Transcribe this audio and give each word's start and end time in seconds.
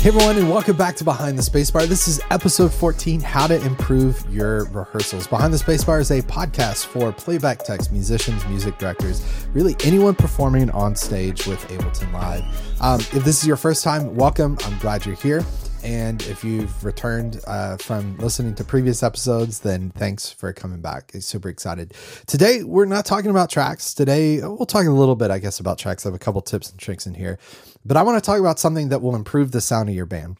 Hey 0.00 0.08
everyone, 0.08 0.38
and 0.38 0.48
welcome 0.48 0.78
back 0.78 0.96
to 0.96 1.04
Behind 1.04 1.36
the 1.36 1.42
Spacebar. 1.42 1.86
This 1.86 2.08
is 2.08 2.22
episode 2.30 2.72
14 2.72 3.20
How 3.20 3.46
to 3.46 3.62
Improve 3.66 4.24
Your 4.30 4.64
Rehearsals. 4.70 5.26
Behind 5.26 5.52
the 5.52 5.58
Spacebar 5.58 6.00
is 6.00 6.10
a 6.10 6.22
podcast 6.22 6.86
for 6.86 7.12
playback 7.12 7.64
techs, 7.64 7.90
musicians, 7.90 8.42
music 8.46 8.78
directors, 8.78 9.22
really 9.52 9.76
anyone 9.84 10.14
performing 10.14 10.70
on 10.70 10.96
stage 10.96 11.46
with 11.46 11.62
Ableton 11.68 12.10
Live. 12.14 12.42
Um, 12.80 13.00
if 13.00 13.24
this 13.24 13.42
is 13.42 13.46
your 13.46 13.58
first 13.58 13.84
time, 13.84 14.16
welcome. 14.16 14.56
I'm 14.64 14.78
glad 14.78 15.04
you're 15.04 15.16
here. 15.16 15.44
And 15.82 16.20
if 16.22 16.44
you've 16.44 16.84
returned 16.84 17.40
uh, 17.46 17.76
from 17.78 18.18
listening 18.18 18.54
to 18.56 18.64
previous 18.64 19.02
episodes, 19.02 19.60
then 19.60 19.90
thanks 19.90 20.30
for 20.30 20.52
coming 20.52 20.80
back. 20.80 21.10
I'm 21.14 21.22
super 21.22 21.48
excited. 21.48 21.94
Today, 22.26 22.62
we're 22.62 22.84
not 22.84 23.06
talking 23.06 23.30
about 23.30 23.48
tracks. 23.48 23.94
Today, 23.94 24.40
we'll 24.40 24.66
talk 24.66 24.86
a 24.86 24.90
little 24.90 25.16
bit, 25.16 25.30
I 25.30 25.38
guess, 25.38 25.58
about 25.58 25.78
tracks. 25.78 26.04
I 26.04 26.10
have 26.10 26.14
a 26.14 26.18
couple 26.18 26.42
tips 26.42 26.70
and 26.70 26.78
tricks 26.78 27.06
in 27.06 27.14
here, 27.14 27.38
but 27.84 27.96
I 27.96 28.02
want 28.02 28.22
to 28.22 28.26
talk 28.26 28.38
about 28.38 28.58
something 28.58 28.90
that 28.90 29.00
will 29.00 29.16
improve 29.16 29.52
the 29.52 29.60
sound 29.60 29.88
of 29.88 29.94
your 29.94 30.06
band. 30.06 30.36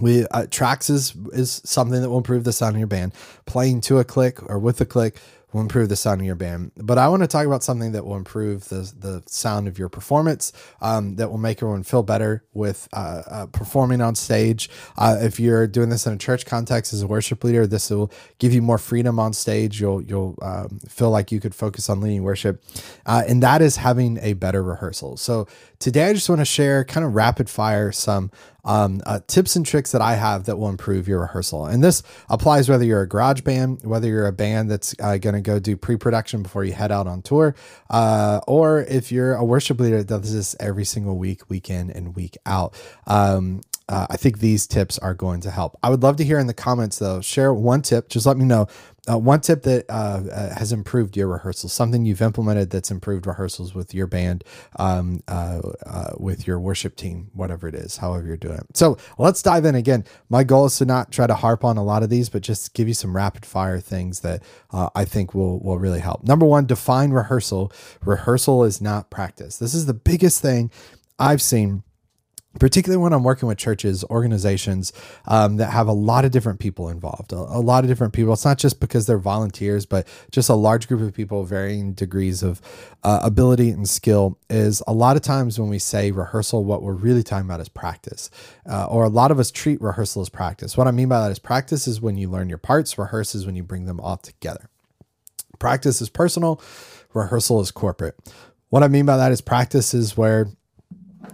We 0.00 0.26
uh, 0.26 0.46
tracks 0.50 0.88
is 0.88 1.16
is 1.32 1.62
something 1.64 2.00
that 2.00 2.08
will 2.08 2.18
improve 2.18 2.44
the 2.44 2.52
sound 2.52 2.76
of 2.76 2.78
your 2.78 2.86
band. 2.86 3.12
Playing 3.46 3.80
to 3.82 3.98
a 3.98 4.04
click 4.04 4.40
or 4.48 4.58
with 4.58 4.80
a 4.80 4.86
click 4.86 5.16
will 5.52 5.60
improve 5.60 5.88
the 5.88 5.96
sound 5.96 6.20
of 6.20 6.26
your 6.26 6.34
band. 6.34 6.72
But 6.76 6.98
I 6.98 7.08
want 7.08 7.22
to 7.22 7.26
talk 7.26 7.46
about 7.46 7.62
something 7.62 7.92
that 7.92 8.04
will 8.04 8.16
improve 8.16 8.68
the 8.68 8.92
the 8.98 9.22
sound 9.26 9.68
of 9.68 9.78
your 9.78 9.88
performance. 9.88 10.52
Um, 10.80 11.16
that 11.16 11.30
will 11.30 11.38
make 11.38 11.58
everyone 11.58 11.82
feel 11.82 12.02
better 12.02 12.44
with 12.52 12.88
uh, 12.92 13.22
uh, 13.26 13.46
performing 13.46 14.00
on 14.00 14.14
stage. 14.14 14.70
Uh, 14.96 15.18
if 15.20 15.38
you're 15.40 15.66
doing 15.66 15.88
this 15.88 16.06
in 16.06 16.12
a 16.12 16.18
church 16.18 16.46
context 16.46 16.92
as 16.92 17.02
a 17.02 17.06
worship 17.06 17.42
leader, 17.44 17.66
this 17.66 17.90
will 17.90 18.10
give 18.38 18.52
you 18.52 18.62
more 18.62 18.78
freedom 18.78 19.18
on 19.18 19.32
stage. 19.32 19.80
You'll 19.80 20.02
you'll 20.02 20.38
um, 20.42 20.80
feel 20.88 21.10
like 21.10 21.32
you 21.32 21.40
could 21.40 21.54
focus 21.54 21.88
on 21.88 22.00
leading 22.00 22.22
worship, 22.22 22.62
uh, 23.06 23.22
and 23.28 23.42
that 23.42 23.62
is 23.62 23.76
having 23.76 24.18
a 24.18 24.34
better 24.34 24.62
rehearsal. 24.62 25.16
So 25.16 25.46
today, 25.80 26.10
I 26.10 26.12
just 26.12 26.28
want 26.28 26.40
to 26.40 26.44
share 26.44 26.84
kind 26.84 27.04
of 27.04 27.14
rapid 27.14 27.50
fire 27.50 27.90
some 27.90 28.30
um, 28.64 29.00
uh, 29.06 29.20
tips 29.26 29.56
and 29.56 29.64
tricks 29.64 29.92
that 29.92 30.02
I 30.02 30.14
have 30.14 30.44
that 30.44 30.56
will 30.56 30.68
improve 30.68 31.08
your 31.08 31.20
rehearsal. 31.20 31.66
And 31.66 31.82
this 31.82 32.02
applies 32.28 32.68
whether 32.68 32.84
you're 32.84 33.00
a 33.00 33.08
garage 33.08 33.40
band, 33.40 33.80
whether 33.82 34.06
you're 34.06 34.26
a 34.26 34.32
band 34.32 34.70
that's 34.70 34.94
uh, 35.00 35.16
going 35.16 35.34
to 35.34 35.40
go 35.40 35.58
do 35.58 35.76
pre 35.76 35.96
production 35.96 36.42
before 36.42 36.64
you 36.64 36.74
head 36.74 36.92
out 36.92 37.06
on 37.06 37.22
tour, 37.22 37.56
uh, 37.88 38.40
or 38.46 38.82
if 38.82 39.10
you're 39.10 39.34
a 39.34 39.44
worship 39.44 39.80
leader 39.80 40.02
that 40.02 40.20
does 40.20 40.34
this 40.34 40.54
every 40.60 40.84
single 40.84 41.16
week, 41.16 41.48
week 41.48 41.70
in 41.70 41.90
and 41.90 42.14
week 42.14 42.36
out. 42.44 42.74
Um, 43.06 43.62
uh, 43.90 44.06
I 44.08 44.16
think 44.16 44.38
these 44.38 44.66
tips 44.66 44.98
are 44.98 45.14
going 45.14 45.40
to 45.42 45.50
help. 45.50 45.76
I 45.82 45.90
would 45.90 46.02
love 46.02 46.16
to 46.16 46.24
hear 46.24 46.38
in 46.38 46.46
the 46.46 46.54
comments 46.54 46.98
though. 46.98 47.20
Share 47.20 47.52
one 47.52 47.82
tip. 47.82 48.08
Just 48.08 48.24
let 48.24 48.36
me 48.36 48.44
know 48.44 48.68
uh, 49.10 49.18
one 49.18 49.40
tip 49.40 49.62
that 49.62 49.86
uh, 49.88 50.22
uh, 50.30 50.54
has 50.54 50.72
improved 50.72 51.16
your 51.16 51.26
rehearsals, 51.26 51.72
something 51.72 52.04
you've 52.04 52.20
implemented 52.20 52.70
that's 52.70 52.90
improved 52.90 53.26
rehearsals 53.26 53.74
with 53.74 53.94
your 53.94 54.06
band, 54.06 54.44
um, 54.76 55.22
uh, 55.26 55.60
uh, 55.86 56.12
with 56.18 56.46
your 56.46 56.60
worship 56.60 56.96
team, 56.96 57.30
whatever 57.32 57.66
it 57.66 57.74
is, 57.74 57.96
however 57.96 58.26
you're 58.26 58.36
doing 58.36 58.58
it. 58.58 58.76
So 58.76 58.98
let's 59.18 59.42
dive 59.42 59.64
in 59.64 59.74
again. 59.74 60.04
My 60.28 60.44
goal 60.44 60.66
is 60.66 60.76
to 60.78 60.84
not 60.84 61.10
try 61.10 61.26
to 61.26 61.34
harp 61.34 61.64
on 61.64 61.76
a 61.76 61.82
lot 61.82 62.02
of 62.02 62.10
these, 62.10 62.28
but 62.28 62.42
just 62.42 62.74
give 62.74 62.88
you 62.88 62.94
some 62.94 63.16
rapid 63.16 63.46
fire 63.46 63.80
things 63.80 64.20
that 64.20 64.42
I 64.72 65.04
think 65.04 65.34
will 65.34 65.58
will 65.60 65.78
really 65.78 66.00
help. 66.00 66.24
Number 66.24 66.46
one, 66.46 66.66
define 66.66 67.10
rehearsal. 67.10 67.72
Rehearsal 68.04 68.64
is 68.64 68.80
not 68.80 69.10
practice. 69.10 69.56
This 69.56 69.74
is 69.74 69.86
the 69.86 69.94
biggest 69.94 70.40
thing 70.40 70.70
I've 71.18 71.42
seen 71.42 71.82
particularly 72.58 73.00
when 73.00 73.12
I'm 73.12 73.22
working 73.22 73.46
with 73.46 73.58
churches, 73.58 74.04
organizations 74.10 74.92
um, 75.26 75.56
that 75.58 75.70
have 75.70 75.86
a 75.86 75.92
lot 75.92 76.24
of 76.24 76.32
different 76.32 76.58
people 76.58 76.88
involved, 76.88 77.32
a, 77.32 77.36
a, 77.36 77.60
lot 77.60 77.84
of 77.84 77.88
different 77.88 78.12
people. 78.12 78.32
It's 78.32 78.44
not 78.44 78.58
just 78.58 78.80
because 78.80 79.06
they're 79.06 79.18
volunteers, 79.18 79.86
but 79.86 80.08
just 80.32 80.48
a 80.48 80.54
large 80.54 80.88
group 80.88 81.00
of 81.00 81.14
people, 81.14 81.44
varying 81.44 81.92
degrees 81.92 82.42
of 82.42 82.60
uh, 83.04 83.20
ability 83.22 83.70
and 83.70 83.88
skill. 83.88 84.36
Is 84.48 84.82
a 84.88 84.92
lot 84.92 85.14
of 85.14 85.22
times 85.22 85.60
when 85.60 85.68
we 85.68 85.78
say 85.78 86.10
rehearsal, 86.10 86.64
what 86.64 86.82
we're 86.82 86.92
really 86.92 87.22
talking 87.22 87.46
about 87.46 87.60
is 87.60 87.68
practice, 87.68 88.30
uh, 88.68 88.86
or 88.86 89.04
a 89.04 89.08
lot 89.08 89.30
of 89.30 89.38
us 89.38 89.52
treat 89.52 89.80
rehearsal 89.80 90.22
as 90.22 90.28
practice. 90.28 90.76
What 90.76 90.88
I 90.88 90.90
mean 90.90 91.08
by 91.08 91.20
that 91.20 91.30
is 91.30 91.38
practice 91.38 91.86
is 91.86 92.00
when 92.00 92.16
you 92.16 92.28
learn 92.28 92.48
your 92.48 92.58
parts, 92.58 92.98
rehearse 92.98 93.34
is 93.34 93.46
when 93.46 93.54
you 93.54 93.62
bring 93.62 93.86
them 93.86 94.00
all 94.00 94.16
together. 94.16 94.68
Practice 95.60 96.00
is 96.00 96.08
personal, 96.08 96.60
rehearsal 97.14 97.60
is 97.60 97.70
corporate. 97.70 98.16
What 98.70 98.82
I 98.82 98.88
mean 98.88 99.04
by 99.04 99.16
that 99.16 99.30
is 99.30 99.40
practice 99.40 99.94
is 99.94 100.16
where 100.16 100.48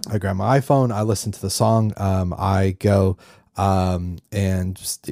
I 0.09 0.17
grab 0.17 0.35
my 0.35 0.59
iPhone, 0.59 0.93
I 0.93 1.01
listen 1.01 1.31
to 1.31 1.41
the 1.41 1.49
song, 1.49 1.93
um, 1.97 2.33
I 2.37 2.75
go 2.79 3.17
um, 3.57 4.19
and 4.31 4.75
just 4.75 5.09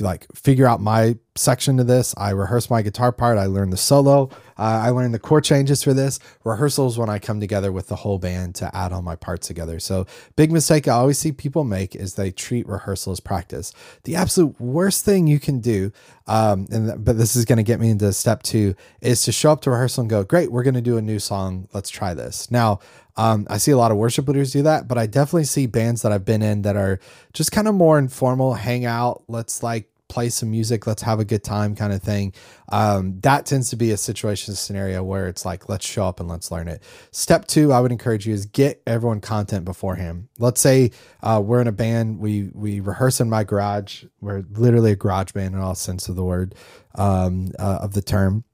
like 0.00 0.26
figure 0.34 0.66
out 0.66 0.80
my 0.80 1.16
section 1.38 1.76
to 1.76 1.84
this. 1.84 2.14
I 2.16 2.30
rehearse 2.30 2.70
my 2.70 2.82
guitar 2.82 3.12
part. 3.12 3.38
I 3.38 3.46
learn 3.46 3.70
the 3.70 3.76
solo. 3.76 4.30
Uh, 4.58 4.82
I 4.84 4.90
learn 4.90 5.12
the 5.12 5.18
chord 5.18 5.44
changes 5.44 5.82
for 5.82 5.92
this. 5.92 6.18
Rehearsals 6.44 6.98
when 6.98 7.08
I 7.10 7.18
come 7.18 7.40
together 7.40 7.70
with 7.70 7.88
the 7.88 7.96
whole 7.96 8.18
band 8.18 8.54
to 8.56 8.74
add 8.74 8.92
all 8.92 9.02
my 9.02 9.16
parts 9.16 9.46
together. 9.46 9.78
So 9.78 10.06
big 10.34 10.50
mistake 10.50 10.88
I 10.88 10.92
always 10.92 11.18
see 11.18 11.32
people 11.32 11.64
make 11.64 11.94
is 11.94 12.14
they 12.14 12.30
treat 12.30 12.66
rehearsal 12.66 13.12
as 13.12 13.20
practice. 13.20 13.72
The 14.04 14.16
absolute 14.16 14.60
worst 14.60 15.04
thing 15.04 15.26
you 15.26 15.38
can 15.38 15.60
do, 15.60 15.92
um, 16.26 16.66
and 16.70 17.04
but 17.04 17.18
this 17.18 17.36
is 17.36 17.44
going 17.44 17.58
to 17.58 17.62
get 17.62 17.80
me 17.80 17.90
into 17.90 18.12
step 18.12 18.42
two, 18.42 18.74
is 19.00 19.22
to 19.22 19.32
show 19.32 19.52
up 19.52 19.60
to 19.62 19.70
rehearsal 19.70 20.02
and 20.02 20.10
go, 20.10 20.24
"Great, 20.24 20.50
we're 20.50 20.62
going 20.62 20.74
to 20.74 20.80
do 20.80 20.96
a 20.96 21.02
new 21.02 21.18
song. 21.18 21.68
Let's 21.72 21.90
try 21.90 22.14
this." 22.14 22.50
Now 22.50 22.80
um, 23.16 23.46
I 23.48 23.58
see 23.58 23.70
a 23.70 23.78
lot 23.78 23.90
of 23.90 23.96
worship 23.96 24.28
leaders 24.28 24.52
do 24.52 24.62
that, 24.62 24.88
but 24.88 24.98
I 24.98 25.06
definitely 25.06 25.44
see 25.44 25.66
bands 25.66 26.02
that 26.02 26.12
I've 26.12 26.24
been 26.24 26.42
in 26.42 26.62
that 26.62 26.76
are 26.76 27.00
just 27.32 27.50
kind 27.50 27.66
of 27.66 27.74
more 27.74 27.98
informal, 27.98 28.54
hang 28.54 28.84
out, 28.84 29.22
let's 29.26 29.62
like 29.62 29.90
play 30.08 30.28
some 30.28 30.50
music, 30.50 30.86
let's 30.86 31.02
have 31.02 31.20
a 31.20 31.24
good 31.24 31.42
time 31.42 31.74
kind 31.74 31.92
of 31.92 32.02
thing. 32.02 32.32
Um, 32.70 33.20
that 33.20 33.46
tends 33.46 33.70
to 33.70 33.76
be 33.76 33.90
a 33.90 33.96
situation 33.96 34.54
scenario 34.54 35.02
where 35.02 35.28
it's 35.28 35.44
like, 35.44 35.68
let's 35.68 35.86
show 35.86 36.06
up 36.06 36.20
and 36.20 36.28
let's 36.28 36.50
learn 36.50 36.68
it. 36.68 36.82
Step 37.10 37.46
two, 37.46 37.72
I 37.72 37.80
would 37.80 37.92
encourage 37.92 38.26
you 38.26 38.34
is 38.34 38.46
get 38.46 38.82
everyone 38.86 39.20
content 39.20 39.64
beforehand. 39.64 40.28
Let's 40.38 40.60
say 40.60 40.92
uh, 41.22 41.42
we're 41.44 41.60
in 41.60 41.66
a 41.66 41.72
band, 41.72 42.18
we 42.20 42.50
we 42.54 42.80
rehearse 42.80 43.20
in 43.20 43.28
my 43.28 43.44
garage. 43.44 44.04
We're 44.20 44.44
literally 44.50 44.92
a 44.92 44.96
garage 44.96 45.32
band 45.32 45.54
in 45.54 45.60
all 45.60 45.74
sense 45.74 46.08
of 46.08 46.16
the 46.16 46.24
word, 46.24 46.54
um, 46.94 47.52
uh, 47.58 47.78
of 47.82 47.92
the 47.92 48.02
term 48.02 48.44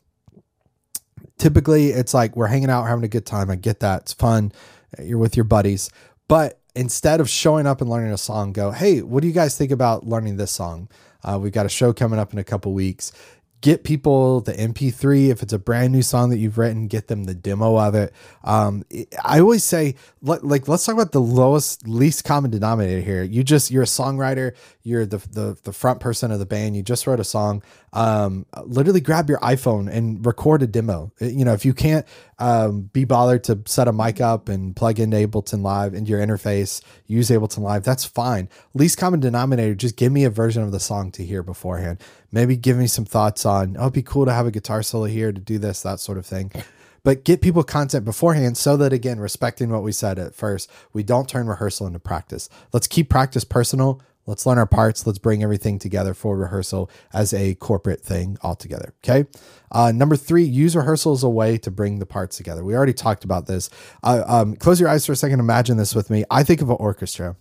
typically 1.42 1.88
it's 1.88 2.14
like 2.14 2.36
we're 2.36 2.46
hanging 2.46 2.70
out, 2.70 2.84
having 2.84 3.04
a 3.04 3.08
good 3.08 3.26
time. 3.26 3.50
I 3.50 3.56
get 3.56 3.80
that. 3.80 4.02
It's 4.02 4.12
fun. 4.12 4.52
You're 5.02 5.18
with 5.18 5.36
your 5.36 5.44
buddies. 5.44 5.90
But 6.28 6.60
instead 6.74 7.20
of 7.20 7.28
showing 7.28 7.66
up 7.66 7.80
and 7.80 7.90
learning 7.90 8.12
a 8.12 8.18
song, 8.18 8.52
go, 8.52 8.70
hey, 8.70 9.02
what 9.02 9.22
do 9.22 9.26
you 9.26 9.34
guys 9.34 9.58
think 9.58 9.72
about 9.72 10.06
learning 10.06 10.36
this 10.36 10.52
song? 10.52 10.88
Uh, 11.24 11.38
we've 11.40 11.52
got 11.52 11.66
a 11.66 11.70
show 11.70 11.92
coming 11.92 12.18
up 12.18 12.32
in 12.32 12.38
a 12.38 12.44
couple 12.44 12.72
weeks 12.72 13.12
get 13.62 13.84
people 13.84 14.40
the 14.40 14.52
MP3 14.52 15.30
if 15.30 15.42
it's 15.42 15.52
a 15.52 15.58
brand 15.58 15.92
new 15.92 16.02
song 16.02 16.28
that 16.30 16.38
you've 16.38 16.58
written, 16.58 16.88
get 16.88 17.06
them 17.06 17.24
the 17.24 17.34
demo 17.34 17.78
of 17.78 17.94
it. 17.94 18.12
Um, 18.44 18.84
I 19.24 19.40
always 19.40 19.64
say, 19.64 19.94
like, 20.20 20.68
let's 20.68 20.84
talk 20.84 20.94
about 20.94 21.12
the 21.12 21.20
lowest, 21.20 21.88
least 21.88 22.24
common 22.24 22.50
denominator 22.50 23.00
here. 23.00 23.22
You 23.22 23.42
just 23.42 23.70
you're 23.70 23.84
a 23.84 23.86
songwriter, 23.86 24.54
you're 24.82 25.06
the 25.06 25.18
the, 25.18 25.56
the 25.62 25.72
front 25.72 26.00
person 26.00 26.30
of 26.30 26.38
the 26.38 26.46
band. 26.46 26.76
You 26.76 26.82
just 26.82 27.06
wrote 27.06 27.20
a 27.20 27.24
song. 27.24 27.62
Um, 27.92 28.46
literally 28.64 29.00
grab 29.00 29.28
your 29.28 29.38
iPhone 29.40 29.90
and 29.90 30.24
record 30.24 30.62
a 30.62 30.66
demo. 30.66 31.12
You 31.20 31.44
know, 31.44 31.52
if 31.52 31.64
you 31.64 31.74
can't 31.74 32.06
um, 32.38 32.90
be 32.92 33.04
bothered 33.04 33.44
to 33.44 33.60
set 33.66 33.86
a 33.88 33.92
mic 33.92 34.20
up 34.20 34.48
and 34.48 34.74
plug 34.74 34.98
into 34.98 35.16
Ableton 35.16 35.62
Live 35.62 35.94
into 35.94 36.10
your 36.10 36.20
interface, 36.20 36.82
use 37.06 37.28
Ableton 37.30 37.58
Live, 37.58 37.84
that's 37.84 38.04
fine. 38.04 38.48
Least 38.74 38.98
common 38.98 39.20
denominator, 39.20 39.74
just 39.74 39.96
give 39.96 40.12
me 40.12 40.24
a 40.24 40.30
version 40.30 40.62
of 40.62 40.72
the 40.72 40.80
song 40.80 41.10
to 41.12 41.24
hear 41.24 41.42
beforehand. 41.42 42.00
Maybe 42.30 42.56
give 42.56 42.78
me 42.78 42.86
some 42.86 43.04
thoughts 43.04 43.44
on, 43.44 43.76
oh, 43.78 43.82
it'd 43.82 43.92
be 43.92 44.02
cool 44.02 44.24
to 44.24 44.32
have 44.32 44.46
a 44.46 44.50
guitar 44.50 44.82
solo 44.82 45.04
here 45.04 45.32
to 45.32 45.40
do 45.40 45.58
this, 45.58 45.82
that 45.82 46.00
sort 46.00 46.16
of 46.16 46.24
thing. 46.24 46.50
But 47.04 47.24
get 47.24 47.42
people 47.42 47.64
content 47.64 48.04
beforehand 48.04 48.56
so 48.56 48.76
that, 48.76 48.92
again, 48.92 49.18
respecting 49.18 49.70
what 49.70 49.82
we 49.82 49.90
said 49.90 50.20
at 50.20 50.36
first, 50.36 50.70
we 50.92 51.02
don't 51.02 51.28
turn 51.28 51.48
rehearsal 51.48 51.88
into 51.88 51.98
practice. 51.98 52.48
Let's 52.72 52.86
keep 52.86 53.10
practice 53.10 53.42
personal. 53.44 54.00
Let's 54.26 54.46
learn 54.46 54.58
our 54.58 54.66
parts. 54.66 55.06
Let's 55.06 55.18
bring 55.18 55.42
everything 55.42 55.78
together 55.78 56.14
for 56.14 56.36
rehearsal 56.36 56.90
as 57.12 57.34
a 57.34 57.54
corporate 57.56 58.02
thing 58.02 58.38
altogether. 58.42 58.94
Okay. 59.04 59.28
Uh, 59.70 59.90
number 59.90 60.16
three, 60.16 60.44
use 60.44 60.76
rehearsal 60.76 61.12
as 61.12 61.22
a 61.22 61.28
way 61.28 61.58
to 61.58 61.70
bring 61.70 61.98
the 61.98 62.06
parts 62.06 62.36
together. 62.36 62.64
We 62.64 62.76
already 62.76 62.92
talked 62.92 63.24
about 63.24 63.46
this. 63.46 63.68
Uh, 64.02 64.22
um, 64.26 64.54
close 64.56 64.78
your 64.78 64.88
eyes 64.88 65.04
for 65.04 65.12
a 65.12 65.16
second. 65.16 65.40
Imagine 65.40 65.76
this 65.76 65.94
with 65.94 66.08
me. 66.10 66.24
I 66.30 66.44
think 66.44 66.62
of 66.62 66.70
an 66.70 66.76
orchestra. 66.78 67.36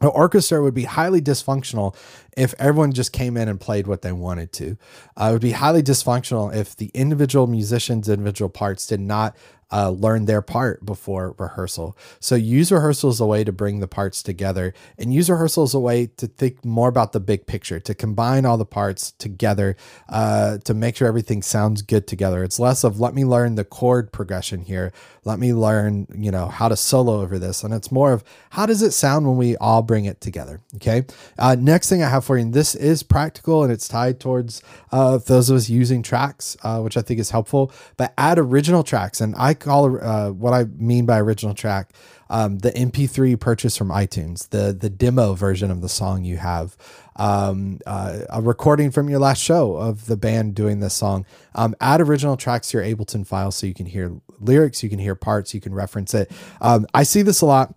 An 0.00 0.08
orchestra 0.08 0.62
would 0.62 0.74
be 0.74 0.84
highly 0.84 1.22
dysfunctional 1.22 1.96
if 2.36 2.54
everyone 2.58 2.92
just 2.92 3.12
came 3.12 3.36
in 3.36 3.48
and 3.48 3.58
played 3.58 3.86
what 3.86 4.02
they 4.02 4.12
wanted 4.12 4.52
to. 4.52 4.76
Uh, 5.16 5.28
it 5.30 5.32
would 5.32 5.42
be 5.42 5.52
highly 5.52 5.82
dysfunctional 5.82 6.54
if 6.54 6.76
the 6.76 6.90
individual 6.92 7.46
musicians, 7.46 8.08
individual 8.08 8.50
parts 8.50 8.86
did 8.86 9.00
not 9.00 9.34
uh, 9.72 9.90
learn 9.90 10.26
their 10.26 10.42
part 10.42 10.84
before 10.84 11.34
rehearsal. 11.38 11.96
So 12.20 12.34
use 12.34 12.70
rehearsal 12.70 13.10
as 13.10 13.20
a 13.20 13.26
way 13.26 13.44
to 13.44 13.52
bring 13.52 13.80
the 13.80 13.88
parts 13.88 14.22
together 14.22 14.74
and 14.98 15.12
use 15.12 15.28
rehearsal 15.28 15.64
as 15.64 15.74
a 15.74 15.80
way 15.80 16.06
to 16.18 16.26
think 16.26 16.64
more 16.64 16.88
about 16.88 17.12
the 17.12 17.20
big 17.20 17.46
picture, 17.46 17.80
to 17.80 17.94
combine 17.94 18.44
all 18.44 18.56
the 18.56 18.64
parts 18.64 19.10
together 19.12 19.76
uh, 20.08 20.58
to 20.58 20.74
make 20.74 20.96
sure 20.96 21.08
everything 21.08 21.42
sounds 21.42 21.82
good 21.82 22.06
together. 22.06 22.44
It's 22.44 22.60
less 22.60 22.84
of 22.84 23.00
let 23.00 23.14
me 23.14 23.24
learn 23.24 23.56
the 23.56 23.64
chord 23.64 24.12
progression 24.12 24.60
here. 24.60 24.92
Let 25.24 25.40
me 25.40 25.52
learn, 25.52 26.06
you 26.16 26.30
know, 26.30 26.46
how 26.46 26.68
to 26.68 26.76
solo 26.76 27.20
over 27.20 27.38
this. 27.38 27.64
And 27.64 27.74
it's 27.74 27.90
more 27.90 28.12
of 28.12 28.22
how 28.50 28.66
does 28.66 28.82
it 28.82 28.92
sound 28.92 29.26
when 29.26 29.36
we 29.36 29.56
all 29.56 29.82
bring 29.82 30.04
it 30.04 30.20
together? 30.20 30.60
Okay. 30.76 31.04
Uh, 31.38 31.56
next 31.58 31.88
thing 31.88 32.02
I 32.02 32.08
have 32.08 32.24
for 32.24 32.36
you, 32.36 32.44
and 32.44 32.54
this 32.54 32.76
is 32.76 33.02
practical 33.02 33.64
and 33.64 33.72
it's 33.72 33.88
tied 33.88 34.20
towards 34.20 34.62
uh, 34.92 35.18
those 35.18 35.50
of 35.50 35.56
us 35.56 35.68
using 35.68 36.02
tracks, 36.02 36.56
uh, 36.62 36.80
which 36.80 36.96
I 36.96 37.02
think 37.02 37.18
is 37.18 37.30
helpful, 37.30 37.72
but 37.96 38.14
add 38.16 38.38
original 38.38 38.84
tracks. 38.84 39.20
And 39.20 39.34
I 39.36 39.55
call 39.56 39.98
uh, 40.02 40.30
what 40.30 40.52
I 40.52 40.64
mean 40.64 41.06
by 41.06 41.20
original 41.20 41.54
track, 41.54 41.92
um, 42.30 42.58
the 42.58 42.70
MP3 42.72 43.38
purchase 43.38 43.76
from 43.76 43.88
iTunes, 43.88 44.48
the 44.50 44.72
the 44.72 44.90
demo 44.90 45.34
version 45.34 45.70
of 45.70 45.80
the 45.80 45.88
song 45.88 46.24
you 46.24 46.36
have, 46.36 46.76
um, 47.16 47.80
uh, 47.86 48.20
a 48.30 48.40
recording 48.40 48.90
from 48.90 49.08
your 49.08 49.18
last 49.18 49.42
show 49.42 49.76
of 49.76 50.06
the 50.06 50.16
band 50.16 50.54
doing 50.54 50.80
this 50.80 50.94
song. 50.94 51.26
Um, 51.54 51.74
add 51.80 52.00
original 52.00 52.36
tracks 52.36 52.70
to 52.70 52.78
your 52.78 52.86
Ableton 52.86 53.26
file 53.26 53.50
so 53.50 53.66
you 53.66 53.74
can 53.74 53.86
hear 53.86 54.14
lyrics, 54.38 54.82
you 54.82 54.88
can 54.88 54.98
hear 54.98 55.14
parts, 55.14 55.54
you 55.54 55.60
can 55.60 55.74
reference 55.74 56.14
it. 56.14 56.30
Um, 56.60 56.86
I 56.94 57.02
see 57.02 57.22
this 57.22 57.40
a 57.40 57.46
lot 57.46 57.74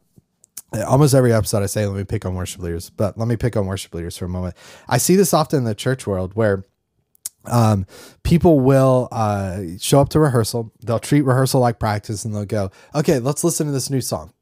almost 0.86 1.14
every 1.14 1.34
episode 1.34 1.64
I 1.64 1.66
say, 1.66 1.86
let 1.86 1.98
me 1.98 2.04
pick 2.04 2.26
on 2.26 2.36
worship 2.36 2.62
leaders, 2.62 2.90
but 2.90 3.18
let 3.18 3.28
me 3.28 3.36
pick 3.36 3.58
on 3.58 3.66
worship 3.66 3.94
leaders 3.94 4.18
for 4.18 4.26
a 4.26 4.30
moment. 4.30 4.56
I 4.88 4.98
see 4.98 5.16
this 5.16 5.34
often 5.34 5.60
in 5.60 5.64
the 5.64 5.76
church 5.76 6.06
world 6.06 6.34
where 6.36 6.64
um, 7.46 7.86
people 8.24 8.60
will 8.60 9.08
uh, 9.12 9.62
show 9.80 10.02
up 10.02 10.10
to 10.10 10.20
rehearsal, 10.20 10.72
they'll 10.84 11.00
treat 11.00 11.22
rehearsal 11.22 11.62
like 11.62 11.80
practice, 11.80 12.26
and 12.26 12.36
they'll 12.36 12.46
go, 12.46 12.72
okay, 12.94 13.20
let's 13.20 13.44
listen 13.44 13.68
to 13.68 13.74
this 13.74 13.90
new 13.90 14.02
song. 14.02 14.34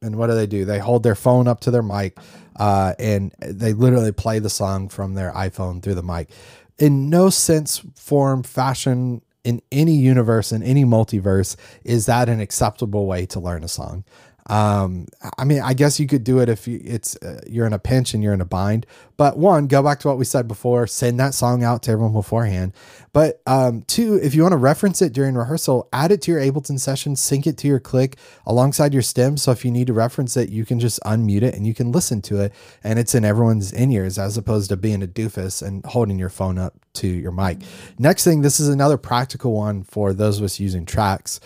And 0.00 0.16
what 0.16 0.26
do 0.26 0.34
they 0.34 0.46
do? 0.46 0.64
They 0.64 0.80
hold 0.80 1.04
their 1.04 1.14
phone 1.14 1.46
up 1.46 1.60
to 1.60 1.70
their 1.70 1.82
mic 1.82 2.18
uh, 2.56 2.94
and 2.98 3.34
they 3.40 3.72
literally 3.72 4.12
play 4.12 4.38
the 4.38 4.50
song 4.50 4.88
from 4.88 5.14
their 5.14 5.32
iPhone 5.32 5.82
through 5.82 5.94
the 5.94 6.02
mic. 6.02 6.30
In 6.78 7.08
no 7.10 7.30
sense, 7.30 7.82
form, 7.94 8.42
fashion, 8.42 9.22
in 9.44 9.60
any 9.70 9.94
universe, 9.94 10.52
in 10.52 10.62
any 10.62 10.84
multiverse, 10.84 11.56
is 11.84 12.06
that 12.06 12.28
an 12.28 12.40
acceptable 12.40 13.06
way 13.06 13.26
to 13.26 13.40
learn 13.40 13.64
a 13.64 13.68
song? 13.68 14.04
Um, 14.48 15.06
I 15.38 15.44
mean, 15.44 15.60
I 15.60 15.72
guess 15.72 16.00
you 16.00 16.06
could 16.06 16.24
do 16.24 16.40
it 16.40 16.48
if 16.48 16.66
you, 16.66 16.80
it's 16.82 17.16
uh, 17.22 17.40
you're 17.46 17.66
in 17.66 17.72
a 17.72 17.78
pinch 17.78 18.12
and 18.12 18.22
you're 18.22 18.32
in 18.32 18.40
a 18.40 18.46
bind. 18.46 18.86
But 19.16 19.38
one, 19.38 19.68
go 19.68 19.82
back 19.82 20.00
to 20.00 20.08
what 20.08 20.18
we 20.18 20.24
said 20.24 20.48
before. 20.48 20.86
Send 20.86 21.20
that 21.20 21.32
song 21.34 21.62
out 21.62 21.82
to 21.84 21.92
everyone 21.92 22.12
beforehand. 22.12 22.72
But 23.12 23.40
um, 23.46 23.82
two, 23.82 24.18
if 24.22 24.34
you 24.34 24.42
want 24.42 24.52
to 24.52 24.58
reference 24.58 25.00
it 25.00 25.12
during 25.12 25.36
rehearsal, 25.36 25.88
add 25.92 26.10
it 26.10 26.22
to 26.22 26.32
your 26.32 26.40
Ableton 26.40 26.80
session, 26.80 27.14
sync 27.14 27.46
it 27.46 27.56
to 27.58 27.68
your 27.68 27.78
click 27.78 28.16
alongside 28.46 28.92
your 28.92 29.02
stem. 29.02 29.36
So 29.36 29.52
if 29.52 29.64
you 29.64 29.70
need 29.70 29.86
to 29.86 29.92
reference 29.92 30.36
it, 30.36 30.48
you 30.48 30.64
can 30.64 30.80
just 30.80 30.98
unmute 31.04 31.42
it 31.42 31.54
and 31.54 31.66
you 31.66 31.74
can 31.74 31.92
listen 31.92 32.20
to 32.22 32.40
it, 32.40 32.52
and 32.82 32.98
it's 32.98 33.14
in 33.14 33.24
everyone's 33.24 33.72
in 33.72 33.92
ears 33.92 34.18
as 34.18 34.36
opposed 34.36 34.70
to 34.70 34.76
being 34.76 35.02
a 35.02 35.06
doofus 35.06 35.62
and 35.64 35.84
holding 35.86 36.18
your 36.18 36.30
phone 36.30 36.58
up 36.58 36.74
to 36.94 37.06
your 37.06 37.32
mic. 37.32 37.58
Next 37.98 38.24
thing, 38.24 38.42
this 38.42 38.58
is 38.58 38.68
another 38.68 38.96
practical 38.96 39.52
one 39.52 39.84
for 39.84 40.12
those 40.12 40.38
of 40.38 40.44
us 40.44 40.58
using 40.58 40.84
tracks 40.84 41.38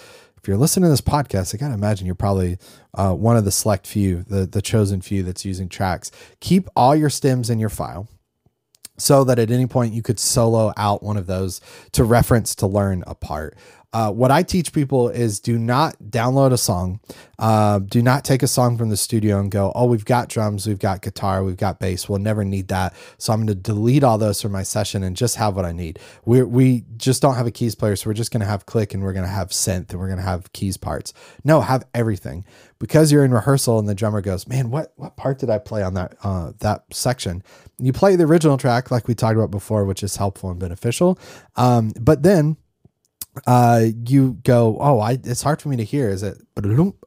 if 0.46 0.48
you're 0.48 0.58
listening 0.58 0.84
to 0.84 0.90
this 0.90 1.00
podcast, 1.00 1.52
I 1.52 1.58
gotta 1.58 1.75
imagine 1.75 2.06
you're 2.06 2.14
probably 2.14 2.56
uh, 2.94 3.12
one 3.12 3.37
of 3.37 3.44
the 3.44 3.50
select 3.50 3.84
few, 3.84 4.22
the 4.22 4.46
the 4.46 4.62
chosen 4.62 5.00
few 5.00 5.25
that's 5.25 5.44
using 5.44 5.69
tracks. 5.69 6.12
Keep 6.38 6.69
all 6.76 6.94
your 6.94 7.10
stems 7.10 7.50
in 7.50 7.58
your 7.58 7.69
file 7.69 8.06
so 8.96 9.25
that 9.25 9.40
at 9.40 9.50
any 9.50 9.66
point 9.66 9.93
you 9.93 10.02
could 10.02 10.20
solo 10.20 10.72
out 10.76 11.02
one 11.02 11.16
of 11.16 11.26
those 11.26 11.60
to 11.90 12.04
reference 12.04 12.54
to 12.54 12.66
learn 12.69 13.02
a 13.08 13.14
part. 13.16 13.58
Uh, 13.96 14.10
what 14.10 14.31
I 14.31 14.43
teach 14.43 14.75
people 14.75 15.08
is 15.08 15.40
do 15.40 15.58
not 15.58 15.96
download 16.10 16.52
a 16.52 16.58
song. 16.58 17.00
Uh, 17.38 17.78
do 17.78 18.02
not 18.02 18.26
take 18.26 18.43
a 18.43 18.46
song 18.46 18.76
from 18.76 18.90
the 18.90 18.96
studio 18.96 19.40
and 19.40 19.50
go, 19.50 19.72
oh, 19.75 19.87
we've 19.87 20.04
got 20.04 20.28
drums, 20.28 20.66
we've 20.66 20.78
got 20.78 21.00
guitar, 21.00 21.43
we've 21.43 21.56
got 21.56 21.81
bass. 21.81 22.06
We'll 22.06 22.19
never 22.19 22.44
need 22.44 22.69
that. 22.69 22.93
So 23.16 23.32
I'm 23.32 23.38
going 23.38 23.46
to 23.46 23.54
delete 23.54 24.04
all 24.04 24.19
those 24.19 24.43
from 24.43 24.52
my 24.52 24.64
session 24.64 25.02
and 25.02 25.16
just 25.16 25.37
have 25.37 25.56
what 25.56 25.64
I 25.64 25.72
need. 25.72 25.98
We 26.26 26.43
we 26.43 26.84
just 26.98 27.22
don't 27.22 27.37
have 27.37 27.46
a 27.46 27.50
keys 27.50 27.75
player, 27.75 27.96
so 27.96 28.10
we're 28.10 28.12
just 28.12 28.31
going 28.31 28.43
to 28.43 28.46
have 28.46 28.66
click 28.66 28.93
and 28.93 29.02
we're 29.02 29.14
going 29.14 29.25
to 29.25 29.32
have 29.32 29.48
synth 29.48 29.88
and 29.88 29.98
we're 29.98 30.08
going 30.08 30.19
to 30.19 30.25
have 30.25 30.52
keys 30.52 30.76
parts. 30.76 31.14
No, 31.43 31.62
have 31.62 31.87
everything 31.94 32.44
because 32.78 33.10
you're 33.10 33.25
in 33.25 33.32
rehearsal 33.32 33.78
and 33.78 33.88
the 33.88 33.94
drummer 33.94 34.20
goes, 34.20 34.46
man, 34.46 34.70
what 34.70 34.93
what 34.96 35.16
part 35.16 35.38
did 35.38 35.48
I 35.48 35.56
play 35.56 35.82
on 35.82 35.94
that 35.94 36.16
uh, 36.22 36.52
that 36.58 36.84
section? 36.93 37.43
You 37.78 37.94
play 37.94 38.14
the 38.16 38.25
original 38.25 38.58
track 38.58 38.90
like 38.90 39.08
we 39.08 39.14
talked 39.14 39.38
about 39.38 39.50
before, 39.50 39.87
which 39.87 40.02
is 40.02 40.16
helpful 40.16 40.50
and 40.50 40.60
beneficial. 40.60 41.19
Um, 41.56 41.94
but 41.98 42.22
then 42.22 42.58
uh, 43.47 43.87
you 44.06 44.38
go, 44.44 44.77
oh, 44.81 45.00
I 45.00 45.12
it's 45.12 45.43
hard 45.43 45.61
for 45.62 45.69
me 45.69 45.77
to 45.77 45.85
hear. 45.85 46.09
Is 46.09 46.23
it 46.23 46.38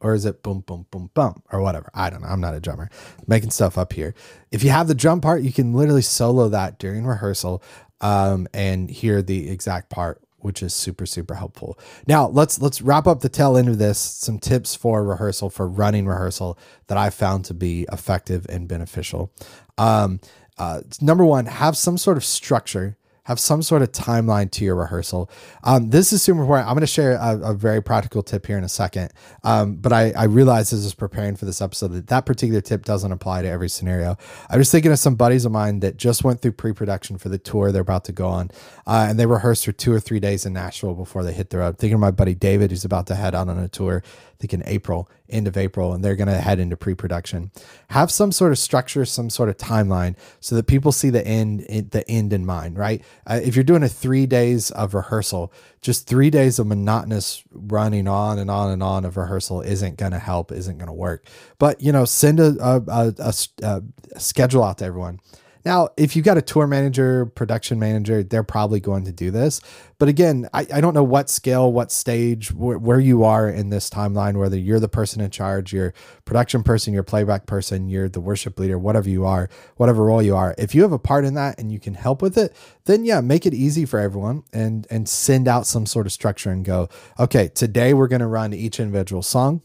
or 0.02 0.14
is 0.14 0.26
it 0.26 0.44
boom 0.44 0.62
boom 0.62 0.86
boom 0.92 1.10
boom 1.14 1.44
or 1.52 1.62
whatever? 1.62 1.90
I 1.94 2.10
don't 2.10 2.22
know. 2.22 2.28
I'm 2.28 2.42
not 2.42 2.56
a 2.56 2.60
drummer. 2.60 2.90
making 3.28 3.52
stuff 3.52 3.78
up 3.78 3.94
here. 3.94 4.14
If 4.52 4.64
you 4.64 4.70
have 4.72 4.88
the 4.88 4.96
drum 4.96 5.22
part, 5.22 5.42
you 5.44 5.54
can 5.54 5.74
literally 5.74 6.02
solo 6.02 6.50
that 6.50 6.80
during 6.80 7.06
rehearsal 7.06 7.64
um, 8.02 8.48
and 8.54 8.90
hear 8.90 9.22
the 9.22 9.50
exact 9.50 9.90
part 9.90 10.22
which 10.42 10.64
is 10.64 10.74
super 10.74 11.06
super 11.06 11.36
helpful. 11.36 11.78
Now 12.08 12.28
let's 12.28 12.62
let's 12.62 12.82
wrap 12.82 13.08
up 13.08 13.22
the 13.22 13.30
tail 13.30 13.58
end 13.58 13.68
of 13.68 13.78
this. 13.78 14.00
Some 14.00 14.40
tips 14.40 14.75
for 14.75 15.04
rehearsal 15.04 15.50
for 15.50 15.68
running 15.68 16.08
rehearsal 16.08 16.58
that 16.88 16.98
I 16.98 17.10
found 17.10 17.46
to 17.46 17.54
be 17.54 17.86
effective 17.92 18.46
and 18.50 18.68
beneficial. 18.68 19.34
Um, 19.78 20.22
uh, 20.58 20.82
number 21.02 21.25
one, 21.25 21.46
have 21.46 21.78
some 21.78 21.98
sort 21.98 22.18
of 22.18 22.25
structure 22.25 22.98
have 23.30 23.40
some 23.40 23.62
sort 23.62 23.84
of 23.84 23.92
timeline 23.92 24.50
to 24.50 24.66
your 24.66 24.74
rehearsal. 24.74 25.30
Um, 25.64 25.92
this 25.92 26.12
is 26.12 26.24
super 26.24 26.42
important. 26.42 26.68
I'm 26.68 26.74
going 26.74 26.81
to 26.81 26.88
share 26.88 27.12
a, 27.12 27.52
a, 27.52 27.54
very 27.54 27.80
practical 27.80 28.24
tip 28.24 28.48
here 28.48 28.58
in 28.58 28.64
a 28.64 28.70
second. 28.70 29.14
Um, 29.44 29.76
but 29.76 29.94
I, 29.94 30.12
I 30.18 30.24
realized 30.24 30.74
as 30.74 30.84
I 30.84 30.88
was 30.88 30.96
preparing 30.96 31.36
for 31.36 31.46
this 31.46 31.62
episode 31.62 31.90
that 31.90 32.08
that 32.08 32.26
particular 32.26 32.60
tip 32.60 32.86
doesn't 32.86 33.12
apply 33.12 33.44
to 33.44 33.48
every 33.48 33.70
scenario. 33.70 34.18
I 34.50 34.58
was 34.58 34.66
just 34.66 34.72
thinking 34.72 34.92
of 34.92 34.98
some 34.98 35.14
buddies 35.14 35.46
of 35.46 35.52
mine 35.52 35.81
that 35.81 35.96
just 35.96 36.24
went 36.24 36.42
through 36.42 36.54
pre 36.54 36.74
production 36.74 37.20
for 37.20 37.30
the 37.30 37.38
tour 37.38 37.72
they're 37.72 37.84
about 37.84 38.06
to 38.06 38.12
go 38.12 38.28
on. 38.28 38.50
Uh, 38.88 39.06
and 39.08 39.20
they 39.20 39.28
rehearsed 39.28 39.64
for 39.64 39.74
two 39.74 39.94
or 39.94 40.00
three 40.00 40.20
days 40.20 40.48
in 40.48 40.54
Nashville 40.54 40.96
before 40.96 41.24
they 41.24 41.32
hit 41.32 41.52
the 41.52 41.60
road. 41.60 41.78
Thinking 41.78 41.94
of 41.94 42.00
my 42.00 42.10
buddy 42.10 42.34
David, 42.34 42.72
who's 42.72 42.84
about 42.84 43.06
to 43.08 43.16
head 43.16 43.36
out 43.36 43.48
on 43.48 43.60
a 43.60 43.68
tour 43.68 44.02
think 44.40 44.54
in 44.54 44.64
April, 44.66 45.10
end 45.30 45.48
of 45.48 45.58
April, 45.58 45.94
and 45.94 46.04
they're 46.04 46.16
going 46.16 46.28
to 46.28 46.40
head 46.40 46.60
into 46.60 46.78
pre 46.78 46.96
production. 46.96 47.52
Have 47.90 48.10
some 48.10 48.32
sort 48.32 48.52
of 48.52 48.58
structure, 48.58 49.04
some 49.06 49.30
sort 49.30 49.50
of 49.50 49.58
timeline 49.58 50.16
so 50.40 50.56
that 50.56 50.68
people 50.68 50.92
see 50.92 51.10
the 51.10 51.25
end, 51.25 51.62
the 51.92 52.04
end 52.08 52.32
in 52.32 52.46
mind, 52.46 52.78
right? 52.78 53.04
Uh, 53.25 53.39
if 53.44 53.56
you're 53.56 53.63
doing 53.63 53.83
a 53.83 53.89
three 53.89 54.25
days 54.25 54.71
of 54.71 54.94
rehearsal, 54.94 55.54
just 55.81 56.07
three 56.07 56.30
days 56.30 56.60
of 56.60 56.68
monotonous 56.68 57.44
running 57.51 58.07
on 58.07 58.39
and 58.39 58.50
on 58.50 58.71
and 58.71 58.83
on 58.83 59.06
of 59.06 59.18
rehearsal 59.18 59.62
isn't 59.62 59.98
going 59.98 60.12
to 60.12 60.19
help, 60.19 60.51
isn't 60.51 60.77
going 60.77 60.88
to 60.88 60.94
work. 60.94 61.27
But, 61.57 61.81
you 61.81 61.92
know, 61.92 62.06
send 62.06 62.39
a, 62.39 62.56
a, 62.62 63.13
a, 63.19 63.33
a 63.63 64.19
schedule 64.19 64.63
out 64.63 64.80
to 64.80 64.86
everyone 64.86 65.19
now, 65.66 65.90
if 65.98 66.16
you've 66.16 66.26
got 66.26 66.38
a 66.38 66.42
tour 66.42 66.68
manager, 66.68 67.26
production 67.26 67.80
manager, 67.80 68.24
they're 68.24 68.44
probably 68.44 68.80
going 68.80 69.06
to 69.06 69.12
do 69.12 69.30
this. 69.30 69.60
But 69.98 70.08
again, 70.08 70.48
I, 70.54 70.66
I 70.74 70.82
don't 70.82 70.94
know 70.94 71.04
what 71.04 71.30
scale, 71.30 71.72
what 71.72 71.92
stage, 71.92 72.50
wh- 72.50 72.82
where 72.82 73.00
you 73.00 73.26
are 73.26 73.50
in 73.50 73.70
this 73.70 73.90
timeline, 73.90 74.38
whether 74.38 74.58
you're 74.58 74.80
the 74.80 74.88
person 74.88 75.20
in 75.22 75.30
charge, 75.32 75.74
you're 75.74 75.94
production 76.24 76.64
person, 76.64 76.94
you're 76.94 77.04
playback 77.04 77.46
person, 77.46 77.90
you're 77.90 78.08
the 78.08 78.22
worship 78.22 78.58
leader, 78.58 78.80
whatever 78.80 79.10
you 79.10 79.26
are, 79.26 79.50
whatever 79.76 80.06
role 80.06 80.22
you 80.22 80.36
are. 80.36 80.56
If 80.58 80.74
you 80.74 80.82
have 80.84 80.94
a 80.94 81.00
part 81.00 81.26
in 81.26 81.34
that 81.34 81.60
and 81.60 81.72
you 81.72 81.80
can 81.80 81.96
help 81.96 82.22
with 82.22 82.38
it, 82.38 82.56
then 82.86 83.04
yeah, 83.04 83.20
make 83.20 83.46
it 83.46 83.54
easy 83.54 83.86
for 83.86 84.00
everyone 84.00 84.44
and 84.54 84.88
and 84.90 85.10
send 85.10 85.48
out 85.48 85.68
some 85.68 85.86
sort 85.86 86.06
of 86.06 86.14
structure 86.14 86.52
and 86.52 86.64
go, 86.64 86.88
okay, 87.20 87.50
today 87.50 87.94
we're 87.94 88.08
going 88.08 88.22
to 88.22 88.28
run 88.28 88.54
each 88.54 88.80
individual 88.80 89.22
song 89.22 89.62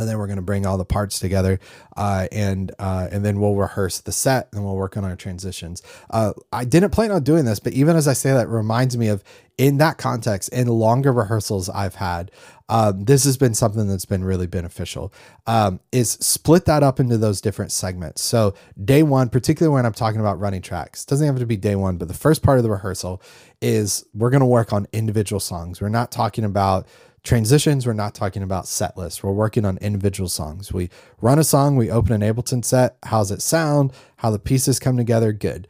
and 0.00 0.08
then 0.08 0.18
we're 0.18 0.26
going 0.26 0.36
to 0.36 0.42
bring 0.42 0.66
all 0.66 0.78
the 0.78 0.84
parts 0.84 1.18
together 1.18 1.60
uh, 1.96 2.26
and 2.32 2.72
uh, 2.78 3.08
and 3.12 3.24
then 3.24 3.40
we'll 3.40 3.54
rehearse 3.54 4.00
the 4.00 4.12
set 4.12 4.48
and 4.52 4.64
we'll 4.64 4.76
work 4.76 4.96
on 4.96 5.04
our 5.04 5.16
transitions. 5.16 5.82
Uh, 6.10 6.32
i 6.52 6.64
didn't 6.64 6.90
plan 6.90 7.10
on 7.10 7.22
doing 7.22 7.44
this 7.44 7.60
but 7.60 7.72
even 7.72 7.96
as 7.96 8.08
i 8.08 8.12
say 8.12 8.32
that 8.32 8.48
reminds 8.48 8.96
me 8.96 9.08
of 9.08 9.22
in 9.58 9.76
that 9.76 9.98
context 9.98 10.48
in 10.50 10.66
longer 10.68 11.12
rehearsals 11.12 11.68
i've 11.70 11.96
had 11.96 12.30
um, 12.70 13.04
this 13.04 13.24
has 13.24 13.36
been 13.36 13.52
something 13.52 13.88
that's 13.88 14.04
been 14.04 14.22
really 14.22 14.46
beneficial. 14.46 15.12
Um, 15.48 15.80
is 15.90 16.12
split 16.12 16.66
that 16.66 16.84
up 16.84 17.00
into 17.00 17.18
those 17.18 17.40
different 17.40 17.72
segments. 17.72 18.22
So 18.22 18.54
day 18.84 19.02
one 19.02 19.28
particularly 19.28 19.74
when 19.74 19.84
i'm 19.84 19.92
talking 19.92 20.20
about 20.20 20.38
running 20.38 20.62
tracks 20.62 21.04
doesn't 21.04 21.26
have 21.26 21.38
to 21.38 21.46
be 21.46 21.56
day 21.56 21.74
one 21.74 21.96
but 21.96 22.06
the 22.06 22.14
first 22.14 22.42
part 22.42 22.58
of 22.58 22.62
the 22.62 22.70
rehearsal 22.70 23.20
is 23.60 24.04
we're 24.14 24.30
going 24.30 24.40
to 24.40 24.46
work 24.46 24.72
on 24.72 24.86
individual 24.92 25.40
songs. 25.40 25.80
We're 25.80 25.88
not 25.88 26.10
talking 26.10 26.44
about 26.44 26.86
transitions, 27.22 27.86
we're 27.86 27.92
not 27.92 28.14
talking 28.14 28.42
about 28.42 28.66
set 28.66 28.96
lists. 28.96 29.22
We're 29.22 29.32
working 29.32 29.64
on 29.64 29.78
individual 29.78 30.28
songs. 30.28 30.72
We 30.72 30.90
run 31.20 31.38
a 31.38 31.44
song, 31.44 31.76
we 31.76 31.90
open 31.90 32.20
an 32.20 32.34
Ableton 32.34 32.64
set. 32.64 32.96
How's 33.04 33.30
it 33.30 33.42
sound? 33.42 33.92
How 34.16 34.30
the 34.30 34.38
pieces 34.38 34.78
come 34.78 34.96
together? 34.96 35.32
Good. 35.32 35.68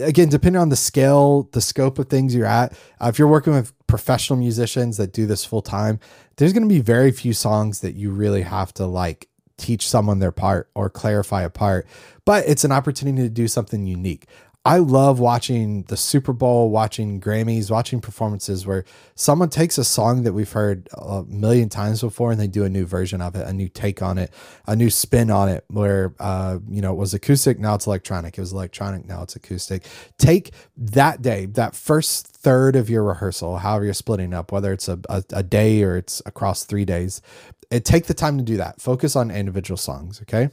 Again, 0.00 0.28
depending 0.28 0.60
on 0.60 0.68
the 0.68 0.76
scale, 0.76 1.48
the 1.52 1.60
scope 1.60 1.98
of 1.98 2.08
things 2.08 2.34
you're 2.34 2.46
at, 2.46 2.72
uh, 3.00 3.08
if 3.08 3.18
you're 3.18 3.28
working 3.28 3.54
with 3.54 3.72
professional 3.86 4.38
musicians 4.38 4.96
that 4.98 5.12
do 5.12 5.26
this 5.26 5.44
full 5.44 5.62
time, 5.62 5.98
there's 6.36 6.52
going 6.52 6.68
to 6.68 6.72
be 6.72 6.80
very 6.80 7.10
few 7.10 7.32
songs 7.32 7.80
that 7.80 7.94
you 7.94 8.10
really 8.10 8.42
have 8.42 8.72
to 8.74 8.86
like 8.86 9.28
teach 9.56 9.88
someone 9.88 10.18
their 10.18 10.32
part 10.32 10.70
or 10.74 10.88
clarify 10.88 11.42
a 11.42 11.50
part, 11.50 11.86
but 12.24 12.46
it's 12.46 12.64
an 12.64 12.72
opportunity 12.72 13.22
to 13.22 13.28
do 13.28 13.46
something 13.46 13.86
unique. 13.86 14.26
I 14.62 14.76
love 14.76 15.18
watching 15.20 15.84
the 15.84 15.96
Super 15.96 16.34
Bowl, 16.34 16.68
watching 16.68 17.18
Grammys, 17.18 17.70
watching 17.70 17.98
performances 17.98 18.66
where 18.66 18.84
someone 19.14 19.48
takes 19.48 19.78
a 19.78 19.84
song 19.84 20.24
that 20.24 20.34
we've 20.34 20.52
heard 20.52 20.86
a 20.92 21.22
million 21.22 21.70
times 21.70 22.02
before 22.02 22.30
and 22.30 22.38
they 22.38 22.46
do 22.46 22.64
a 22.64 22.68
new 22.68 22.84
version 22.84 23.22
of 23.22 23.34
it, 23.36 23.46
a 23.46 23.54
new 23.54 23.70
take 23.70 24.02
on 24.02 24.18
it, 24.18 24.30
a 24.66 24.76
new 24.76 24.90
spin 24.90 25.30
on 25.30 25.48
it. 25.48 25.64
Where 25.68 26.14
uh, 26.20 26.58
you 26.68 26.82
know 26.82 26.92
it 26.92 26.98
was 26.98 27.14
acoustic, 27.14 27.58
now 27.58 27.74
it's 27.74 27.86
electronic. 27.86 28.36
It 28.36 28.40
was 28.42 28.52
electronic, 28.52 29.06
now 29.06 29.22
it's 29.22 29.34
acoustic. 29.34 29.86
Take 30.18 30.52
that 30.76 31.22
day, 31.22 31.46
that 31.46 31.74
first 31.74 32.26
third 32.26 32.76
of 32.76 32.90
your 32.90 33.04
rehearsal, 33.04 33.58
however 33.58 33.86
you're 33.86 33.94
splitting 33.94 34.34
up, 34.34 34.52
whether 34.52 34.74
it's 34.74 34.88
a, 34.88 34.98
a, 35.08 35.24
a 35.32 35.42
day 35.42 35.82
or 35.82 35.96
it's 35.96 36.20
across 36.26 36.64
three 36.64 36.84
days. 36.84 37.22
It 37.70 37.86
take 37.86 38.06
the 38.06 38.14
time 38.14 38.36
to 38.36 38.44
do 38.44 38.58
that. 38.58 38.82
Focus 38.82 39.16
on 39.16 39.30
individual 39.30 39.78
songs. 39.78 40.20
Okay. 40.20 40.50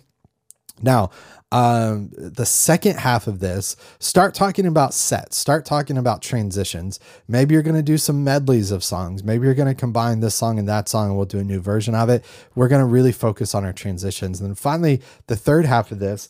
Now, 0.81 1.11
um, 1.51 2.11
the 2.17 2.45
second 2.45 2.99
half 2.99 3.25
of 3.27 3.39
this, 3.39 3.77
start 3.99 4.33
talking 4.33 4.65
about 4.65 4.93
sets, 4.93 5.37
start 5.37 5.65
talking 5.65 5.97
about 5.97 6.21
transitions. 6.21 6.99
Maybe 7.27 7.53
you're 7.53 7.63
going 7.63 7.77
to 7.77 7.81
do 7.81 7.97
some 7.97 8.23
medleys 8.23 8.71
of 8.71 8.83
songs. 8.83 9.23
Maybe 9.23 9.45
you're 9.45 9.55
going 9.55 9.69
to 9.69 9.73
combine 9.73 10.19
this 10.19 10.35
song 10.35 10.59
and 10.59 10.67
that 10.67 10.89
song, 10.89 11.07
and 11.07 11.15
we'll 11.15 11.25
do 11.25 11.39
a 11.39 11.45
new 11.45 11.61
version 11.61 11.95
of 11.95 12.09
it. 12.09 12.25
We're 12.55 12.67
going 12.67 12.81
to 12.81 12.85
really 12.85 13.13
focus 13.13 13.55
on 13.55 13.63
our 13.63 13.71
transitions. 13.71 14.41
And 14.41 14.49
then 14.49 14.55
finally, 14.55 15.01
the 15.27 15.37
third 15.37 15.65
half 15.65 15.91
of 15.91 15.99
this, 15.99 16.27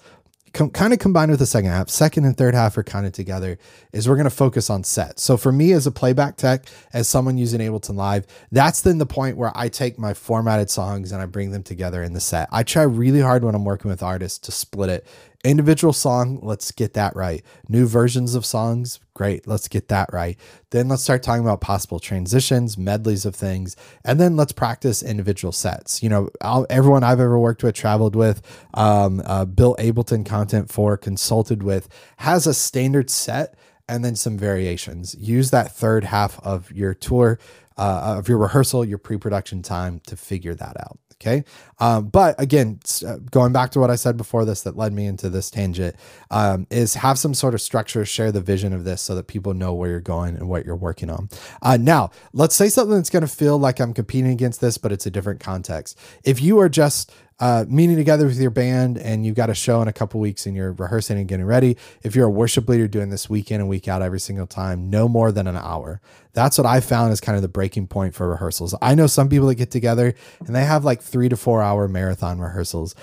com- 0.54 0.70
kind 0.70 0.94
of 0.94 1.00
combined 1.00 1.32
with 1.32 1.40
the 1.40 1.46
second 1.46 1.70
half, 1.70 1.90
second 1.90 2.26
and 2.26 2.36
third 2.36 2.54
half 2.54 2.78
are 2.78 2.84
kind 2.84 3.06
of 3.06 3.14
together, 3.14 3.58
is 3.92 4.08
we're 4.08 4.16
going 4.16 4.26
to 4.26 4.30
focus 4.30 4.70
on 4.70 4.84
sets. 4.84 5.24
So 5.24 5.38
for 5.38 5.52
me 5.52 5.72
as 5.72 5.88
a 5.88 5.92
playback 5.92 6.38
tech, 6.38 6.66
as 6.94 7.08
someone 7.08 7.38
using 7.38 7.60
Ableton 7.60 7.96
Live, 7.96 8.26
that's 8.52 8.82
then 8.82 8.98
the 8.98 9.06
point 9.06 9.38
where 9.38 9.52
I 9.56 9.70
take 9.70 9.98
my 9.98 10.14
formatted 10.14 10.70
songs 10.70 11.12
and 11.12 11.22
I 11.22 11.26
bring 11.26 11.52
them 11.52 11.64
together 11.64 12.04
in 12.04 12.14
the 12.14 12.20
set. 12.20 12.48
I 12.52 12.64
try 12.64 12.84
really 12.84 13.22
hard 13.22 13.44
when 13.44 13.56
I'm 13.56 13.66
working 13.66 13.90
with 13.90 14.04
artists 14.04 14.40
to 14.40 14.52
split 14.52 14.90
it 14.90 15.08
Individual 15.44 15.94
song, 15.94 16.40
let's 16.42 16.72
get 16.72 16.94
that 16.96 17.16
right. 17.16 17.44
New 17.70 17.86
versions 17.86 18.34
of 18.34 18.44
songs, 18.44 19.00
great, 19.14 19.48
let's 19.48 19.68
get 19.68 19.88
that 19.88 20.10
right. 20.12 20.36
Then 20.72 20.90
let's 20.90 21.04
start 21.04 21.22
talking 21.22 21.44
about 21.44 21.62
possible 21.62 22.00
transitions, 22.00 22.76
medleys 22.76 23.24
of 23.24 23.36
things, 23.36 23.76
and 24.04 24.20
then 24.20 24.36
let's 24.36 24.52
practice 24.52 25.04
individual 25.04 25.52
sets. 25.52 26.02
You 26.02 26.10
know, 26.10 26.30
I'll, 26.42 26.66
everyone 26.72 27.04
I've 27.04 27.20
ever 27.20 27.38
worked 27.38 27.64
with, 27.64 27.76
traveled 27.76 28.16
with, 28.16 28.42
um, 28.74 29.22
uh, 29.26 29.46
built 29.46 29.78
Ableton 29.78 30.26
content 30.26 30.72
for, 30.72 30.98
consulted 30.98 31.62
with, 31.62 31.88
has 32.18 32.48
a 32.48 32.54
standard 32.54 33.12
set 33.12 33.56
and 33.88 34.04
then 34.04 34.16
some 34.16 34.40
variations. 34.40 35.16
Use 35.20 35.52
that 35.52 35.72
third 35.72 36.04
half 36.06 36.40
of 36.44 36.72
your 36.72 36.96
tour, 36.96 37.40
uh, 37.78 38.16
of 38.18 38.28
your 38.28 38.40
rehearsal, 38.40 38.84
your 38.84 38.98
pre 38.98 39.18
production 39.18 39.62
time 39.62 40.02
to 40.08 40.18
figure 40.18 40.56
that 40.56 40.78
out. 40.80 41.00
Okay. 41.20 41.44
Um, 41.80 42.10
but 42.10 42.36
again, 42.40 42.80
uh, 43.06 43.18
going 43.32 43.52
back 43.52 43.72
to 43.72 43.80
what 43.80 43.90
I 43.90 43.96
said 43.96 44.18
before 44.18 44.46
this 44.46 44.62
that 44.62 44.78
led 44.78 44.94
me 44.94 45.08
into 45.08 45.30
this 45.30 45.50
tangent 45.50 45.96
um, 46.30 46.68
is 46.70 46.94
have 46.94 47.18
some 47.18 47.34
sort 47.34 47.56
of 47.56 47.62
structure, 47.62 48.06
share 48.06 48.32
the 48.32 48.42
vision 48.42 48.72
of 48.72 48.84
this 48.84 49.02
so 49.02 49.16
that 49.16 49.26
people 49.26 49.56
know 49.56 49.74
where 49.74 49.90
you're 49.90 50.00
going 50.00 50.36
and 50.36 50.48
what 50.48 50.64
you're 50.64 50.76
working 50.76 51.10
on. 51.10 51.30
Uh, 51.64 51.76
now, 51.78 52.12
let's 52.34 52.56
say 52.56 52.70
something 52.70 52.96
that's 52.96 53.10
going 53.10 53.22
to 53.22 53.28
feel 53.28 53.58
like 53.58 53.80
I'm 53.80 53.94
competing 53.94 54.32
against 54.32 54.62
this, 54.62 54.78
but 54.78 54.92
it's 54.92 55.08
a 55.08 55.12
different 55.12 55.40
context. 55.40 55.98
If 56.24 56.40
you 56.40 56.60
are 56.60 56.70
just 56.70 57.12
uh, 57.40 57.66
meeting 57.68 57.96
together 57.96 58.26
with 58.26 58.40
your 58.40 58.50
band 58.50 58.98
and 58.98 59.26
you've 59.26 59.36
got 59.36 59.50
a 59.50 59.54
show 59.54 59.82
in 59.82 59.88
a 59.88 59.94
couple 59.94 60.20
weeks 60.20 60.46
and 60.46 60.56
you're 60.56 60.72
rehearsing 60.74 61.20
and 61.20 61.28
getting 61.28 61.46
ready. 61.46 61.78
If 62.04 62.16
you're 62.16 62.26
a 62.26 62.32
worship 62.32 62.68
leader 62.68 62.88
doing 62.88 63.10
this 63.10 63.30
week 63.30 63.52
in 63.52 63.62
and 63.62 63.70
week 63.70 63.88
out 63.88 64.02
every 64.02 64.20
single 64.20 64.48
time, 64.48 64.90
no 64.90 65.08
more 65.08 65.32
than 65.32 65.48
an 65.48 65.56
hour. 65.56 66.02
That's 66.34 66.58
what 66.58 66.66
I 66.66 66.80
found 66.80 67.14
is 67.14 67.22
kind 67.22 67.36
of 67.36 67.42
the 67.42 67.48
breaking 67.48 67.88
point 67.88 68.16
for 68.16 68.28
rehearsals. 68.28 68.74
I 68.82 68.96
know 68.96 69.08
some 69.08 69.30
people 69.30 69.48
that 69.48 69.56
get 69.56 69.72
together 69.72 70.14
and 70.40 70.56
they 70.56 70.66
have 70.66 70.84
like 70.84 71.02
three 71.02 71.30
to 71.30 71.38
four 71.38 71.62
hour 71.62 71.88
marathon 71.88 72.40
rehearsals. 72.40 72.96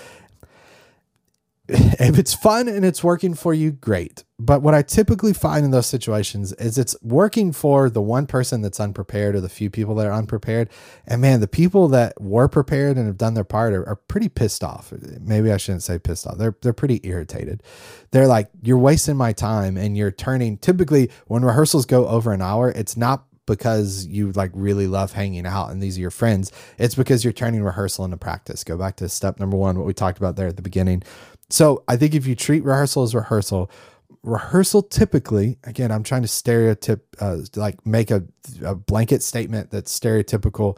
if 1.67 2.19
it's 2.19 2.33
fun 2.33 2.67
and 2.67 2.85
it's 2.85 3.03
working 3.03 3.33
for 3.33 3.51
you, 3.51 3.71
great. 3.71 4.23
But 4.37 4.61
what 4.61 4.75
I 4.75 4.83
typically 4.83 5.33
find 5.33 5.65
in 5.65 5.71
those 5.71 5.87
situations 5.87 6.53
is 6.53 6.77
it's 6.77 6.95
working 7.01 7.51
for 7.51 7.89
the 7.89 8.03
one 8.03 8.27
person 8.27 8.61
that's 8.61 8.79
unprepared 8.79 9.33
or 9.33 9.41
the 9.41 9.49
few 9.49 9.71
people 9.71 9.95
that 9.95 10.05
are 10.05 10.13
unprepared. 10.13 10.69
And 11.07 11.21
man, 11.21 11.39
the 11.39 11.47
people 11.47 11.87
that 11.87 12.21
were 12.21 12.47
prepared 12.47 12.97
and 12.97 13.07
have 13.07 13.17
done 13.17 13.33
their 13.33 13.43
part 13.43 13.73
are, 13.73 13.87
are 13.87 13.95
pretty 13.95 14.29
pissed 14.29 14.63
off. 14.63 14.93
Maybe 15.19 15.51
I 15.51 15.57
shouldn't 15.57 15.83
say 15.83 15.97
pissed 15.97 16.27
off. 16.27 16.37
They're 16.37 16.55
they're 16.61 16.73
pretty 16.73 17.01
irritated. 17.03 17.63
They're 18.11 18.27
like, 18.27 18.49
you're 18.61 18.77
wasting 18.77 19.17
my 19.17 19.33
time 19.33 19.75
and 19.75 19.97
you're 19.97 20.11
turning 20.11 20.59
typically 20.59 21.09
when 21.25 21.43
rehearsals 21.43 21.87
go 21.87 22.07
over 22.07 22.31
an 22.31 22.43
hour, 22.43 22.69
it's 22.69 22.95
not 22.95 23.25
because 23.45 24.05
you 24.07 24.31
like 24.31 24.51
really 24.53 24.87
love 24.87 25.13
hanging 25.13 25.45
out 25.45 25.69
and 25.69 25.81
these 25.81 25.97
are 25.97 26.01
your 26.01 26.11
friends. 26.11 26.51
It's 26.77 26.95
because 26.95 27.23
you're 27.23 27.33
turning 27.33 27.63
rehearsal 27.63 28.05
into 28.05 28.17
practice. 28.17 28.63
Go 28.63 28.77
back 28.77 28.95
to 28.97 29.09
step 29.09 29.39
number 29.39 29.57
one, 29.57 29.77
what 29.77 29.85
we 29.85 29.93
talked 29.93 30.17
about 30.17 30.35
there 30.35 30.47
at 30.47 30.55
the 30.55 30.61
beginning. 30.61 31.03
So 31.49 31.83
I 31.87 31.97
think 31.97 32.15
if 32.15 32.25
you 32.25 32.35
treat 32.35 32.63
rehearsal 32.63 33.03
as 33.03 33.13
rehearsal, 33.13 33.69
rehearsal 34.23 34.81
typically, 34.81 35.57
again, 35.63 35.91
I'm 35.91 36.03
trying 36.03 36.23
to 36.23 36.27
stereotype, 36.27 37.03
uh, 37.19 37.37
like 37.55 37.85
make 37.85 38.11
a, 38.11 38.23
a 38.63 38.75
blanket 38.75 39.21
statement 39.21 39.69
that's 39.69 39.97
stereotypical, 39.97 40.77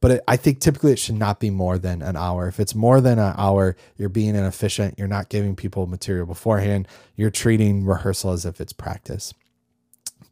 but 0.00 0.10
it, 0.12 0.24
I 0.28 0.36
think 0.36 0.60
typically 0.60 0.92
it 0.92 0.98
should 0.98 1.16
not 1.16 1.40
be 1.40 1.50
more 1.50 1.78
than 1.78 2.02
an 2.02 2.16
hour. 2.16 2.48
If 2.48 2.60
it's 2.60 2.74
more 2.74 3.00
than 3.00 3.18
an 3.18 3.34
hour, 3.36 3.76
you're 3.96 4.08
being 4.08 4.34
inefficient. 4.34 4.98
You're 4.98 5.08
not 5.08 5.28
giving 5.28 5.56
people 5.56 5.86
material 5.86 6.26
beforehand. 6.26 6.88
You're 7.16 7.30
treating 7.30 7.84
rehearsal 7.84 8.32
as 8.32 8.44
if 8.44 8.60
it's 8.60 8.72
practice. 8.72 9.32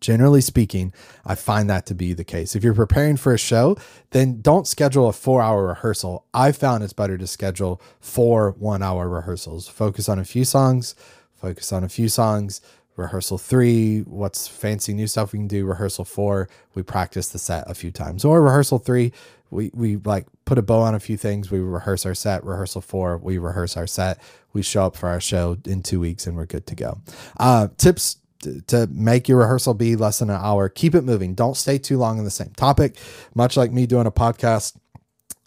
Generally 0.00 0.42
speaking, 0.42 0.92
I 1.24 1.34
find 1.34 1.70
that 1.70 1.86
to 1.86 1.94
be 1.94 2.12
the 2.12 2.24
case. 2.24 2.54
If 2.54 2.62
you're 2.62 2.74
preparing 2.74 3.16
for 3.16 3.32
a 3.32 3.38
show, 3.38 3.76
then 4.10 4.40
don't 4.40 4.66
schedule 4.66 5.08
a 5.08 5.12
four 5.12 5.42
hour 5.42 5.66
rehearsal. 5.68 6.24
I 6.34 6.52
found 6.52 6.84
it's 6.84 6.92
better 6.92 7.16
to 7.16 7.26
schedule 7.26 7.80
four 8.00 8.52
one 8.52 8.82
hour 8.82 9.08
rehearsals. 9.08 9.68
Focus 9.68 10.08
on 10.08 10.18
a 10.18 10.24
few 10.24 10.44
songs, 10.44 10.94
focus 11.34 11.72
on 11.72 11.82
a 11.82 11.88
few 11.88 12.08
songs. 12.08 12.60
Rehearsal 12.96 13.36
three, 13.36 14.00
what's 14.00 14.48
fancy 14.48 14.94
new 14.94 15.06
stuff 15.06 15.32
we 15.32 15.38
can 15.38 15.48
do? 15.48 15.66
Rehearsal 15.66 16.06
four, 16.06 16.48
we 16.74 16.82
practice 16.82 17.28
the 17.28 17.38
set 17.38 17.70
a 17.70 17.74
few 17.74 17.90
times. 17.90 18.24
Or 18.24 18.40
rehearsal 18.40 18.78
three, 18.78 19.12
we, 19.50 19.70
we 19.74 19.96
like 19.96 20.26
put 20.46 20.56
a 20.56 20.62
bow 20.62 20.80
on 20.80 20.94
a 20.94 21.00
few 21.00 21.18
things. 21.18 21.50
We 21.50 21.58
rehearse 21.58 22.06
our 22.06 22.14
set. 22.14 22.42
Rehearsal 22.42 22.80
four, 22.80 23.18
we 23.18 23.36
rehearse 23.36 23.76
our 23.76 23.86
set. 23.86 24.18
We 24.54 24.62
show 24.62 24.86
up 24.86 24.96
for 24.96 25.10
our 25.10 25.20
show 25.20 25.58
in 25.66 25.82
two 25.82 26.00
weeks 26.00 26.26
and 26.26 26.36
we're 26.36 26.46
good 26.46 26.66
to 26.68 26.74
go. 26.74 27.00
Uh, 27.38 27.68
tips 27.76 28.16
to, 28.40 28.86
make 28.90 29.28
your 29.28 29.38
rehearsal 29.38 29.74
be 29.74 29.96
less 29.96 30.18
than 30.18 30.30
an 30.30 30.40
hour. 30.40 30.68
Keep 30.68 30.94
it 30.94 31.02
moving. 31.02 31.34
Don't 31.34 31.56
stay 31.56 31.78
too 31.78 31.98
long 31.98 32.18
on 32.18 32.24
the 32.24 32.30
same 32.30 32.52
topic. 32.56 32.96
Much 33.34 33.56
like 33.56 33.72
me 33.72 33.86
doing 33.86 34.06
a 34.06 34.10
podcast, 34.10 34.76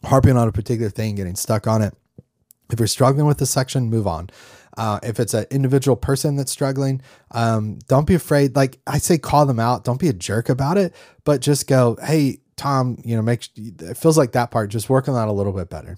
harping 0.03 0.37
on 0.37 0.47
a 0.47 0.51
particular 0.51 0.89
thing, 0.89 1.15
getting 1.15 1.35
stuck 1.35 1.67
on 1.67 1.81
it. 1.81 1.93
If 2.71 2.79
you're 2.79 2.87
struggling 2.87 3.25
with 3.25 3.37
the 3.37 3.45
section, 3.45 3.89
move 3.89 4.07
on. 4.07 4.29
Uh, 4.77 4.99
if 5.03 5.19
it's 5.19 5.33
an 5.33 5.45
individual 5.51 5.97
person 5.97 6.35
that's 6.35 6.51
struggling, 6.51 7.01
um, 7.31 7.79
don't 7.87 8.05
be 8.05 8.13
afraid. 8.15 8.55
Like 8.55 8.79
I 8.85 8.97
say, 8.99 9.17
call 9.17 9.45
them 9.45 9.59
out. 9.59 9.83
Don't 9.83 9.99
be 9.99 10.07
a 10.07 10.13
jerk 10.13 10.47
about 10.47 10.77
it, 10.77 10.93
but 11.25 11.41
just 11.41 11.67
go, 11.67 11.97
hey, 12.03 12.39
Tom, 12.55 13.01
you 13.03 13.15
know, 13.15 13.21
make 13.21 13.49
it 13.57 13.97
feels 13.97 14.17
like 14.17 14.33
that 14.33 14.51
part. 14.51 14.69
Just 14.69 14.89
work 14.89 15.07
on 15.07 15.15
that 15.15 15.27
a 15.27 15.33
little 15.33 15.53
bit 15.53 15.69
better 15.69 15.97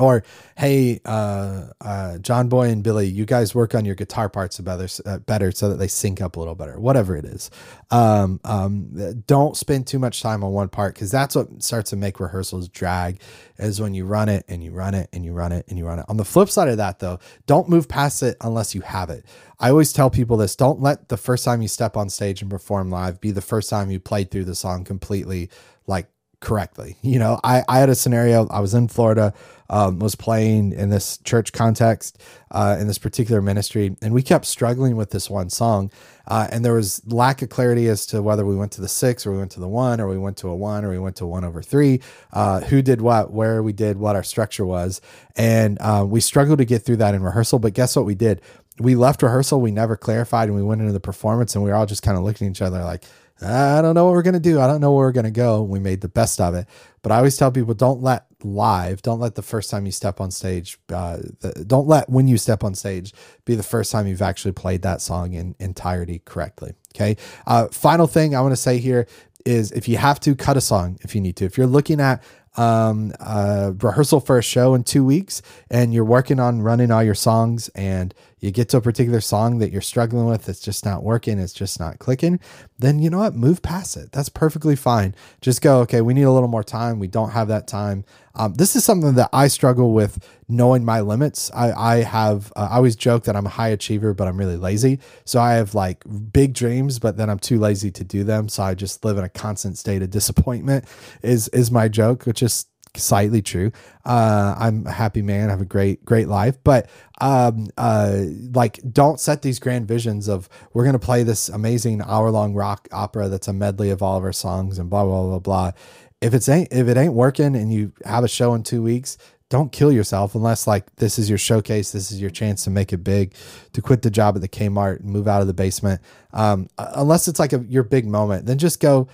or 0.00 0.24
hey 0.56 1.00
uh, 1.04 1.66
uh, 1.80 2.18
john 2.18 2.48
boy 2.48 2.68
and 2.68 2.82
billy 2.82 3.06
you 3.06 3.24
guys 3.24 3.54
work 3.54 3.74
on 3.74 3.84
your 3.84 3.94
guitar 3.94 4.28
parts 4.28 4.58
better, 4.60 4.88
uh, 5.06 5.18
better 5.18 5.52
so 5.52 5.68
that 5.68 5.76
they 5.76 5.88
sync 5.88 6.20
up 6.20 6.36
a 6.36 6.38
little 6.38 6.54
better 6.54 6.80
whatever 6.80 7.16
it 7.16 7.24
is. 7.24 7.50
Um, 7.90 8.40
um, 8.44 9.22
don't 9.26 9.56
spend 9.56 9.86
too 9.86 9.98
much 9.98 10.22
time 10.22 10.42
on 10.42 10.52
one 10.52 10.68
part 10.68 10.94
because 10.94 11.10
that's 11.10 11.36
what 11.36 11.62
starts 11.62 11.90
to 11.90 11.96
make 11.96 12.20
rehearsals 12.20 12.68
drag 12.68 13.20
is 13.58 13.80
when 13.80 13.94
you 13.94 14.04
run 14.04 14.28
it 14.28 14.44
and 14.48 14.64
you 14.64 14.72
run 14.72 14.94
it 14.94 15.08
and 15.12 15.24
you 15.24 15.32
run 15.32 15.52
it 15.52 15.66
and 15.68 15.78
you 15.78 15.86
run 15.86 15.98
it. 15.98 16.06
On 16.08 16.16
the 16.16 16.24
flip 16.24 16.48
side 16.48 16.68
of 16.68 16.78
that 16.78 16.98
though 16.98 17.18
don't 17.46 17.68
move 17.68 17.88
past 17.88 18.22
it 18.22 18.36
unless 18.40 18.74
you 18.74 18.80
have 18.80 19.10
it. 19.10 19.24
I 19.58 19.70
always 19.70 19.92
tell 19.92 20.10
people 20.10 20.36
this 20.36 20.56
don't 20.56 20.80
let 20.80 21.08
the 21.08 21.16
first 21.16 21.44
time 21.44 21.62
you 21.62 21.68
step 21.68 21.96
on 21.96 22.08
stage 22.08 22.42
and 22.42 22.50
perform 22.50 22.90
live 22.90 23.20
be 23.20 23.30
the 23.30 23.40
first 23.40 23.70
time 23.70 23.90
you 23.90 24.00
played 24.00 24.30
through 24.30 24.44
the 24.44 24.54
song 24.54 24.84
completely 24.84 25.50
like 25.86 26.08
correctly. 26.40 26.96
You 27.02 27.18
know, 27.18 27.38
I, 27.44 27.62
I 27.68 27.78
had 27.78 27.88
a 27.88 27.94
scenario, 27.94 28.48
I 28.48 28.60
was 28.60 28.74
in 28.74 28.88
Florida, 28.88 29.34
um, 29.68 29.98
was 29.98 30.14
playing 30.14 30.72
in 30.72 30.90
this 30.90 31.18
church 31.18 31.52
context, 31.52 32.20
uh, 32.50 32.76
in 32.80 32.88
this 32.88 32.98
particular 32.98 33.40
ministry, 33.40 33.94
and 34.02 34.12
we 34.12 34.22
kept 34.22 34.46
struggling 34.46 34.96
with 34.96 35.10
this 35.10 35.30
one 35.30 35.50
song. 35.50 35.90
Uh, 36.26 36.48
and 36.50 36.64
there 36.64 36.72
was 36.72 37.02
lack 37.06 37.42
of 37.42 37.48
clarity 37.48 37.88
as 37.88 38.06
to 38.06 38.22
whether 38.22 38.44
we 38.46 38.56
went 38.56 38.72
to 38.72 38.80
the 38.80 38.88
six 38.88 39.26
or 39.26 39.32
we 39.32 39.38
went 39.38 39.50
to 39.52 39.60
the 39.60 39.68
one 39.68 40.00
or 40.00 40.08
we 40.08 40.18
went 40.18 40.36
to 40.38 40.48
a 40.48 40.54
one 40.54 40.84
or 40.84 40.90
we 40.90 40.98
went 40.98 41.16
to 41.16 41.26
one 41.26 41.44
over 41.44 41.62
three, 41.62 42.00
uh, 42.32 42.60
who 42.60 42.82
did 42.82 43.00
what, 43.00 43.32
where 43.32 43.62
we 43.62 43.72
did 43.72 43.96
what 43.96 44.16
our 44.16 44.22
structure 44.22 44.64
was. 44.64 45.00
And 45.36 45.78
uh, 45.80 46.04
we 46.08 46.20
struggled 46.20 46.58
to 46.58 46.64
get 46.64 46.82
through 46.82 46.96
that 46.96 47.14
in 47.14 47.22
rehearsal. 47.22 47.58
But 47.58 47.74
guess 47.74 47.96
what 47.96 48.06
we 48.06 48.14
did? 48.14 48.40
We 48.78 48.94
left 48.94 49.22
rehearsal, 49.22 49.60
we 49.60 49.72
never 49.72 49.96
clarified, 49.96 50.48
and 50.48 50.56
we 50.56 50.62
went 50.62 50.80
into 50.80 50.94
the 50.94 51.00
performance, 51.00 51.54
and 51.54 51.62
we 51.62 51.70
were 51.70 51.76
all 51.76 51.84
just 51.84 52.02
kind 52.02 52.16
of 52.16 52.24
looking 52.24 52.46
at 52.46 52.52
each 52.52 52.62
other 52.62 52.82
like, 52.82 53.04
I 53.42 53.80
don't 53.80 53.94
know 53.94 54.04
what 54.04 54.12
we're 54.12 54.22
going 54.22 54.34
to 54.34 54.40
do. 54.40 54.60
I 54.60 54.66
don't 54.66 54.80
know 54.80 54.92
where 54.92 55.06
we're 55.06 55.12
going 55.12 55.24
to 55.24 55.30
go. 55.30 55.62
We 55.62 55.80
made 55.80 56.00
the 56.00 56.08
best 56.08 56.40
of 56.40 56.54
it. 56.54 56.66
But 57.02 57.12
I 57.12 57.16
always 57.16 57.36
tell 57.36 57.50
people 57.50 57.74
don't 57.74 58.02
let 58.02 58.26
live, 58.42 59.02
don't 59.02 59.20
let 59.20 59.34
the 59.34 59.42
first 59.42 59.70
time 59.70 59.86
you 59.86 59.92
step 59.92 60.20
on 60.20 60.30
stage, 60.30 60.78
uh, 60.92 61.18
the, 61.40 61.64
don't 61.66 61.86
let 61.86 62.08
when 62.10 62.28
you 62.28 62.36
step 62.36 62.62
on 62.62 62.74
stage 62.74 63.14
be 63.44 63.54
the 63.54 63.62
first 63.62 63.90
time 63.90 64.06
you've 64.06 64.22
actually 64.22 64.52
played 64.52 64.82
that 64.82 65.00
song 65.00 65.32
in 65.32 65.54
entirety 65.58 66.20
correctly. 66.24 66.74
Okay. 66.94 67.16
Uh, 67.46 67.68
final 67.68 68.06
thing 68.06 68.34
I 68.34 68.40
want 68.42 68.52
to 68.52 68.56
say 68.56 68.78
here 68.78 69.06
is 69.46 69.72
if 69.72 69.88
you 69.88 69.96
have 69.96 70.20
to 70.20 70.34
cut 70.34 70.56
a 70.56 70.60
song, 70.60 70.98
if 71.00 71.14
you 71.14 71.20
need 71.20 71.36
to, 71.36 71.46
if 71.46 71.56
you're 71.56 71.66
looking 71.66 72.00
at 72.00 72.22
um, 72.56 73.12
uh, 73.20 73.72
rehearsal 73.80 74.20
for 74.20 74.38
a 74.38 74.42
show 74.42 74.74
in 74.74 74.84
two 74.84 75.04
weeks 75.04 75.40
and 75.70 75.94
you're 75.94 76.04
working 76.04 76.40
on 76.40 76.62
running 76.62 76.90
all 76.90 77.02
your 77.02 77.14
songs 77.14 77.68
and 77.70 78.12
you 78.40 78.50
get 78.50 78.68
to 78.70 78.78
a 78.78 78.80
particular 78.80 79.20
song 79.20 79.58
that 79.58 79.70
you're 79.70 79.80
struggling 79.80 80.26
with, 80.26 80.48
it's 80.48 80.60
just 80.60 80.84
not 80.84 81.02
working, 81.02 81.38
it's 81.38 81.52
just 81.52 81.78
not 81.78 81.98
clicking, 81.98 82.40
then 82.78 82.98
you 82.98 83.10
know 83.10 83.18
what? 83.18 83.34
Move 83.34 83.62
past 83.62 83.96
it. 83.96 84.12
That's 84.12 84.28
perfectly 84.28 84.76
fine. 84.76 85.14
Just 85.40 85.60
go, 85.62 85.80
okay, 85.80 86.00
we 86.00 86.14
need 86.14 86.22
a 86.22 86.32
little 86.32 86.48
more 86.48 86.64
time. 86.64 86.98
We 86.98 87.08
don't 87.08 87.30
have 87.30 87.48
that 87.48 87.66
time. 87.66 88.04
Um, 88.34 88.54
this 88.54 88.76
is 88.76 88.84
something 88.84 89.14
that 89.14 89.28
I 89.32 89.48
struggle 89.48 89.92
with 89.92 90.24
knowing 90.48 90.84
my 90.84 91.00
limits. 91.00 91.50
I, 91.54 91.72
I 91.72 91.96
have, 92.02 92.52
uh, 92.56 92.68
I 92.70 92.76
always 92.76 92.96
joke 92.96 93.24
that 93.24 93.36
I'm 93.36 93.46
a 93.46 93.50
high 93.50 93.68
achiever, 93.68 94.14
but 94.14 94.28
I'm 94.28 94.38
really 94.38 94.56
lazy. 94.56 95.00
So 95.24 95.40
I 95.40 95.54
have 95.54 95.74
like 95.74 96.04
big 96.32 96.54
dreams, 96.54 96.98
but 96.98 97.16
then 97.16 97.28
I'm 97.28 97.38
too 97.38 97.58
lazy 97.58 97.90
to 97.90 98.04
do 98.04 98.24
them. 98.24 98.48
So 98.48 98.62
I 98.62 98.74
just 98.74 99.04
live 99.04 99.18
in 99.18 99.24
a 99.24 99.28
constant 99.28 99.78
state 99.78 100.02
of 100.02 100.10
disappointment 100.10 100.84
is, 101.22 101.48
is 101.48 101.70
my 101.70 101.88
joke, 101.88 102.24
which 102.24 102.42
is 102.42 102.66
slightly 102.96 103.42
true. 103.42 103.72
Uh, 104.04 104.54
I'm 104.58 104.86
a 104.86 104.90
happy 104.90 105.22
man, 105.22 105.48
I 105.48 105.50
have 105.50 105.60
a 105.60 105.66
great, 105.66 106.04
great 106.04 106.28
life, 106.28 106.58
but 106.64 106.88
um, 107.20 107.68
uh, 107.76 108.22
like 108.54 108.80
don't 108.92 109.20
set 109.20 109.42
these 109.42 109.58
grand 109.58 109.86
visions 109.86 110.28
of 110.28 110.48
we're 110.72 110.84
going 110.84 110.94
to 110.94 110.98
play 110.98 111.22
this 111.22 111.48
amazing 111.48 112.02
hour 112.02 112.30
long 112.30 112.54
rock 112.54 112.88
opera 112.92 113.28
that's 113.28 113.48
a 113.48 113.52
medley 113.52 113.90
of 113.90 114.02
all 114.02 114.16
of 114.16 114.24
our 114.24 114.32
songs 114.32 114.78
and 114.78 114.90
blah, 114.90 115.04
blah, 115.04 115.22
blah, 115.22 115.38
blah. 115.38 115.72
If 116.20 116.34
it's 116.34 116.48
ain't, 116.48 116.68
if 116.72 116.88
it 116.88 116.96
ain't 116.96 117.14
working 117.14 117.56
and 117.56 117.72
you 117.72 117.92
have 118.04 118.24
a 118.24 118.28
show 118.28 118.54
in 118.54 118.62
two 118.62 118.82
weeks, 118.82 119.16
don't 119.50 119.72
kill 119.72 119.90
yourself 119.92 120.34
unless 120.34 120.66
like 120.66 120.94
this 120.96 121.18
is 121.18 121.28
your 121.28 121.36
showcase 121.36 121.90
this 121.90 122.10
is 122.10 122.20
your 122.20 122.30
chance 122.30 122.64
to 122.64 122.70
make 122.70 122.92
it 122.92 122.98
big 122.98 123.34
to 123.72 123.82
quit 123.82 124.00
the 124.00 124.10
job 124.10 124.36
at 124.36 124.40
the 124.40 124.48
kmart 124.48 125.00
and 125.00 125.10
move 125.10 125.28
out 125.28 125.40
of 125.40 125.48
the 125.48 125.52
basement 125.52 126.00
um, 126.32 126.68
unless 126.78 127.26
it's 127.26 127.40
like 127.40 127.52
a, 127.52 127.58
your 127.68 127.82
big 127.82 128.06
moment 128.06 128.46
then 128.46 128.56
just 128.56 128.80
go 128.80 129.08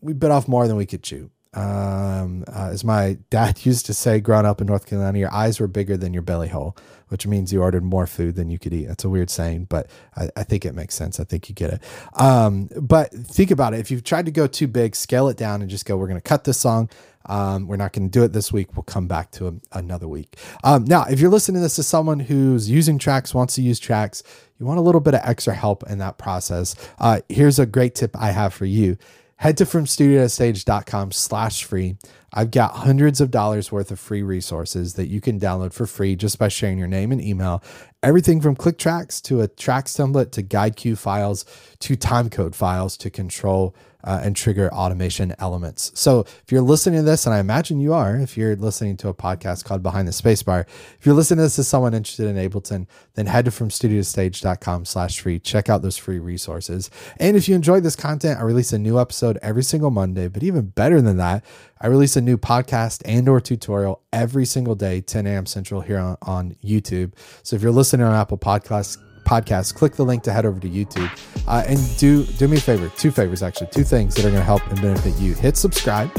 we 0.00 0.12
bit 0.12 0.30
off 0.30 0.46
more 0.48 0.66
than 0.68 0.76
we 0.76 0.86
could 0.86 1.02
chew 1.02 1.30
um, 1.54 2.44
uh, 2.48 2.68
as 2.72 2.84
my 2.84 3.18
dad 3.30 3.64
used 3.66 3.86
to 3.86 3.94
say 3.94 4.20
growing 4.20 4.46
up 4.46 4.60
in 4.60 4.66
north 4.66 4.86
carolina 4.86 5.18
your 5.18 5.32
eyes 5.32 5.60
were 5.60 5.68
bigger 5.68 5.96
than 5.96 6.12
your 6.12 6.22
belly 6.22 6.48
hole 6.48 6.76
which 7.08 7.26
means 7.26 7.52
you 7.52 7.62
ordered 7.62 7.84
more 7.84 8.06
food 8.06 8.36
than 8.36 8.50
you 8.50 8.58
could 8.58 8.72
eat 8.72 8.86
that's 8.86 9.04
a 9.04 9.08
weird 9.08 9.30
saying 9.30 9.64
but 9.64 9.88
i, 10.16 10.28
I 10.36 10.44
think 10.44 10.64
it 10.64 10.74
makes 10.74 10.94
sense 10.94 11.20
i 11.20 11.24
think 11.24 11.48
you 11.48 11.54
get 11.54 11.74
it 11.74 11.82
um, 12.20 12.68
but 12.80 13.12
think 13.12 13.50
about 13.50 13.74
it 13.74 13.80
if 13.80 13.90
you've 13.90 14.04
tried 14.04 14.26
to 14.26 14.32
go 14.32 14.46
too 14.46 14.66
big 14.66 14.96
scale 14.96 15.28
it 15.28 15.36
down 15.36 15.60
and 15.60 15.70
just 15.70 15.84
go 15.84 15.96
we're 15.96 16.08
going 16.08 16.20
to 16.20 16.28
cut 16.28 16.44
this 16.44 16.58
song 16.58 16.88
um, 17.26 17.66
we're 17.66 17.76
not 17.76 17.92
going 17.92 18.08
to 18.08 18.10
do 18.10 18.24
it 18.24 18.32
this 18.32 18.52
week. 18.52 18.76
We'll 18.76 18.82
come 18.82 19.06
back 19.06 19.30
to 19.32 19.60
another 19.72 20.08
week. 20.08 20.36
Um, 20.64 20.84
now, 20.84 21.04
if 21.04 21.20
you're 21.20 21.30
listening 21.30 21.56
to 21.56 21.60
this 21.60 21.78
as 21.78 21.86
someone 21.86 22.20
who's 22.20 22.68
using 22.70 22.98
tracks, 22.98 23.34
wants 23.34 23.54
to 23.56 23.62
use 23.62 23.78
tracks, 23.78 24.22
you 24.58 24.66
want 24.66 24.78
a 24.78 24.82
little 24.82 25.00
bit 25.00 25.14
of 25.14 25.20
extra 25.24 25.54
help 25.54 25.88
in 25.88 25.98
that 25.98 26.18
process. 26.18 26.74
Uh, 26.98 27.20
here's 27.28 27.58
a 27.58 27.66
great 27.66 27.94
tip 27.94 28.16
I 28.18 28.30
have 28.30 28.54
for 28.54 28.64
you. 28.64 28.96
Head 29.42 29.56
to 29.56 29.64
fromstudiostage.com 29.64 31.10
slash 31.10 31.64
free. 31.64 31.96
I've 32.32 32.52
got 32.52 32.76
hundreds 32.76 33.20
of 33.20 33.32
dollars 33.32 33.72
worth 33.72 33.90
of 33.90 33.98
free 33.98 34.22
resources 34.22 34.94
that 34.94 35.08
you 35.08 35.20
can 35.20 35.40
download 35.40 35.72
for 35.72 35.84
free 35.84 36.14
just 36.14 36.38
by 36.38 36.46
sharing 36.46 36.78
your 36.78 36.86
name 36.86 37.10
and 37.10 37.20
email. 37.20 37.60
Everything 38.04 38.40
from 38.40 38.54
click 38.54 38.78
tracks 38.78 39.20
to 39.22 39.40
a 39.40 39.48
tracks 39.48 39.94
template 39.94 40.30
to 40.30 40.42
guide 40.42 40.76
cue 40.76 40.94
files 40.94 41.44
to 41.80 41.96
timecode 41.96 42.54
files 42.54 42.96
to 42.98 43.10
control 43.10 43.74
uh, 44.04 44.20
and 44.22 44.36
trigger 44.36 44.72
automation 44.72 45.34
elements. 45.38 45.92
So 45.94 46.20
if 46.20 46.44
you're 46.50 46.60
listening 46.60 47.00
to 47.00 47.04
this, 47.04 47.26
and 47.26 47.34
I 47.34 47.38
imagine 47.38 47.80
you 47.80 47.92
are, 47.94 48.16
if 48.16 48.36
you're 48.36 48.56
listening 48.56 48.96
to 48.98 49.08
a 49.08 49.14
podcast 49.14 49.64
called 49.64 49.82
Behind 49.82 50.06
the 50.06 50.12
Spacebar, 50.12 50.66
if 50.98 51.06
you're 51.06 51.14
listening 51.14 51.38
to 51.38 51.42
this 51.44 51.58
as 51.58 51.68
someone 51.68 51.94
interested 51.94 52.26
in 52.26 52.36
Ableton, 52.36 52.86
then 53.14 53.26
head 53.26 53.44
to 53.44 53.50
fromstudiostage.com 53.50 54.84
slash 54.84 55.20
free. 55.20 55.38
Check 55.38 55.68
out 55.68 55.82
those 55.82 55.96
free 55.96 56.18
resources. 56.18 56.90
And 57.18 57.36
if 57.36 57.48
you 57.48 57.54
enjoyed 57.54 57.82
this 57.82 57.96
content, 57.96 58.38
I 58.38 58.42
release 58.42 58.72
a 58.72 58.78
new 58.78 58.98
episode 58.98 59.38
every 59.42 59.62
single 59.62 59.90
Monday, 59.90 60.28
but 60.28 60.42
even 60.42 60.66
better 60.66 61.00
than 61.00 61.16
that, 61.18 61.44
I 61.80 61.88
release 61.88 62.16
a 62.16 62.20
new 62.20 62.38
podcast 62.38 63.02
and 63.04 63.28
or 63.28 63.40
tutorial 63.40 64.02
every 64.12 64.46
single 64.46 64.74
day, 64.74 65.00
10 65.00 65.26
a.m. 65.26 65.46
Central 65.46 65.80
here 65.80 65.98
on, 65.98 66.16
on 66.22 66.56
YouTube. 66.64 67.12
So 67.42 67.56
if 67.56 67.62
you're 67.62 67.72
listening 67.72 68.06
on 68.06 68.14
Apple 68.14 68.38
Podcasts, 68.38 68.98
podcast, 69.24 69.74
click 69.74 69.94
the 69.94 70.04
link 70.04 70.22
to 70.24 70.32
head 70.32 70.44
over 70.46 70.60
to 70.60 70.68
YouTube 70.68 71.10
uh, 71.46 71.64
and 71.66 71.78
do 71.98 72.24
do 72.24 72.48
me 72.48 72.56
a 72.56 72.60
favor, 72.60 72.90
two 72.96 73.10
favors 73.10 73.42
actually, 73.42 73.68
two 73.68 73.84
things 73.84 74.14
that 74.14 74.24
are 74.24 74.30
going 74.30 74.40
to 74.40 74.44
help 74.44 74.66
and 74.68 74.80
benefit 74.80 75.14
you. 75.18 75.34
Hit 75.34 75.56
subscribe, 75.56 76.10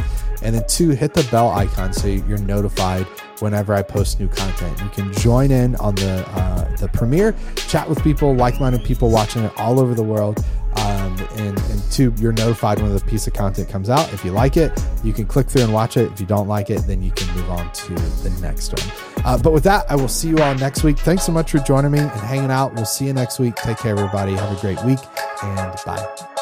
and 0.41 0.55
then 0.55 0.63
two, 0.67 0.89
hit 0.89 1.13
the 1.13 1.23
bell 1.31 1.49
icon 1.51 1.93
so 1.93 2.07
you're 2.07 2.37
notified 2.39 3.05
whenever 3.39 3.73
I 3.73 3.81
post 3.81 4.19
new 4.19 4.27
content. 4.27 4.79
You 4.81 4.89
can 4.89 5.13
join 5.13 5.51
in 5.51 5.75
on 5.77 5.95
the 5.95 6.25
uh, 6.29 6.75
the 6.77 6.87
premiere, 6.89 7.35
chat 7.55 7.87
with 7.87 8.01
people, 8.03 8.35
like-minded 8.35 8.83
people 8.83 9.09
watching 9.09 9.43
it 9.43 9.51
all 9.57 9.79
over 9.79 9.93
the 9.93 10.03
world. 10.03 10.43
Um, 10.75 11.15
and, 11.35 11.57
and 11.59 11.91
two, 11.91 12.11
you're 12.17 12.31
notified 12.31 12.81
when 12.81 12.93
the 12.93 12.99
piece 13.01 13.27
of 13.27 13.33
content 13.33 13.69
comes 13.69 13.91
out. 13.91 14.11
If 14.11 14.25
you 14.25 14.31
like 14.31 14.57
it, 14.57 14.71
you 15.03 15.13
can 15.13 15.27
click 15.27 15.47
through 15.47 15.63
and 15.63 15.73
watch 15.73 15.97
it. 15.97 16.11
If 16.11 16.19
you 16.19 16.25
don't 16.25 16.47
like 16.47 16.71
it, 16.71 16.81
then 16.87 17.03
you 17.03 17.11
can 17.11 17.31
move 17.35 17.49
on 17.51 17.71
to 17.71 17.93
the 17.93 18.35
next 18.41 18.73
one. 18.73 19.12
Uh, 19.25 19.37
but 19.37 19.53
with 19.53 19.63
that, 19.63 19.85
I 19.89 19.95
will 19.95 20.07
see 20.07 20.29
you 20.29 20.37
all 20.39 20.55
next 20.55 20.83
week. 20.83 20.97
Thanks 20.97 21.23
so 21.23 21.31
much 21.31 21.51
for 21.51 21.59
joining 21.59 21.91
me 21.91 21.99
and 21.99 22.09
hanging 22.11 22.51
out. 22.51 22.73
We'll 22.73 22.85
see 22.85 23.05
you 23.05 23.13
next 23.13 23.39
week. 23.39 23.55
Take 23.55 23.77
care, 23.77 23.97
everybody. 23.97 24.33
Have 24.33 24.57
a 24.57 24.61
great 24.61 24.83
week 24.83 24.99
and 25.43 25.75
bye. 25.85 26.32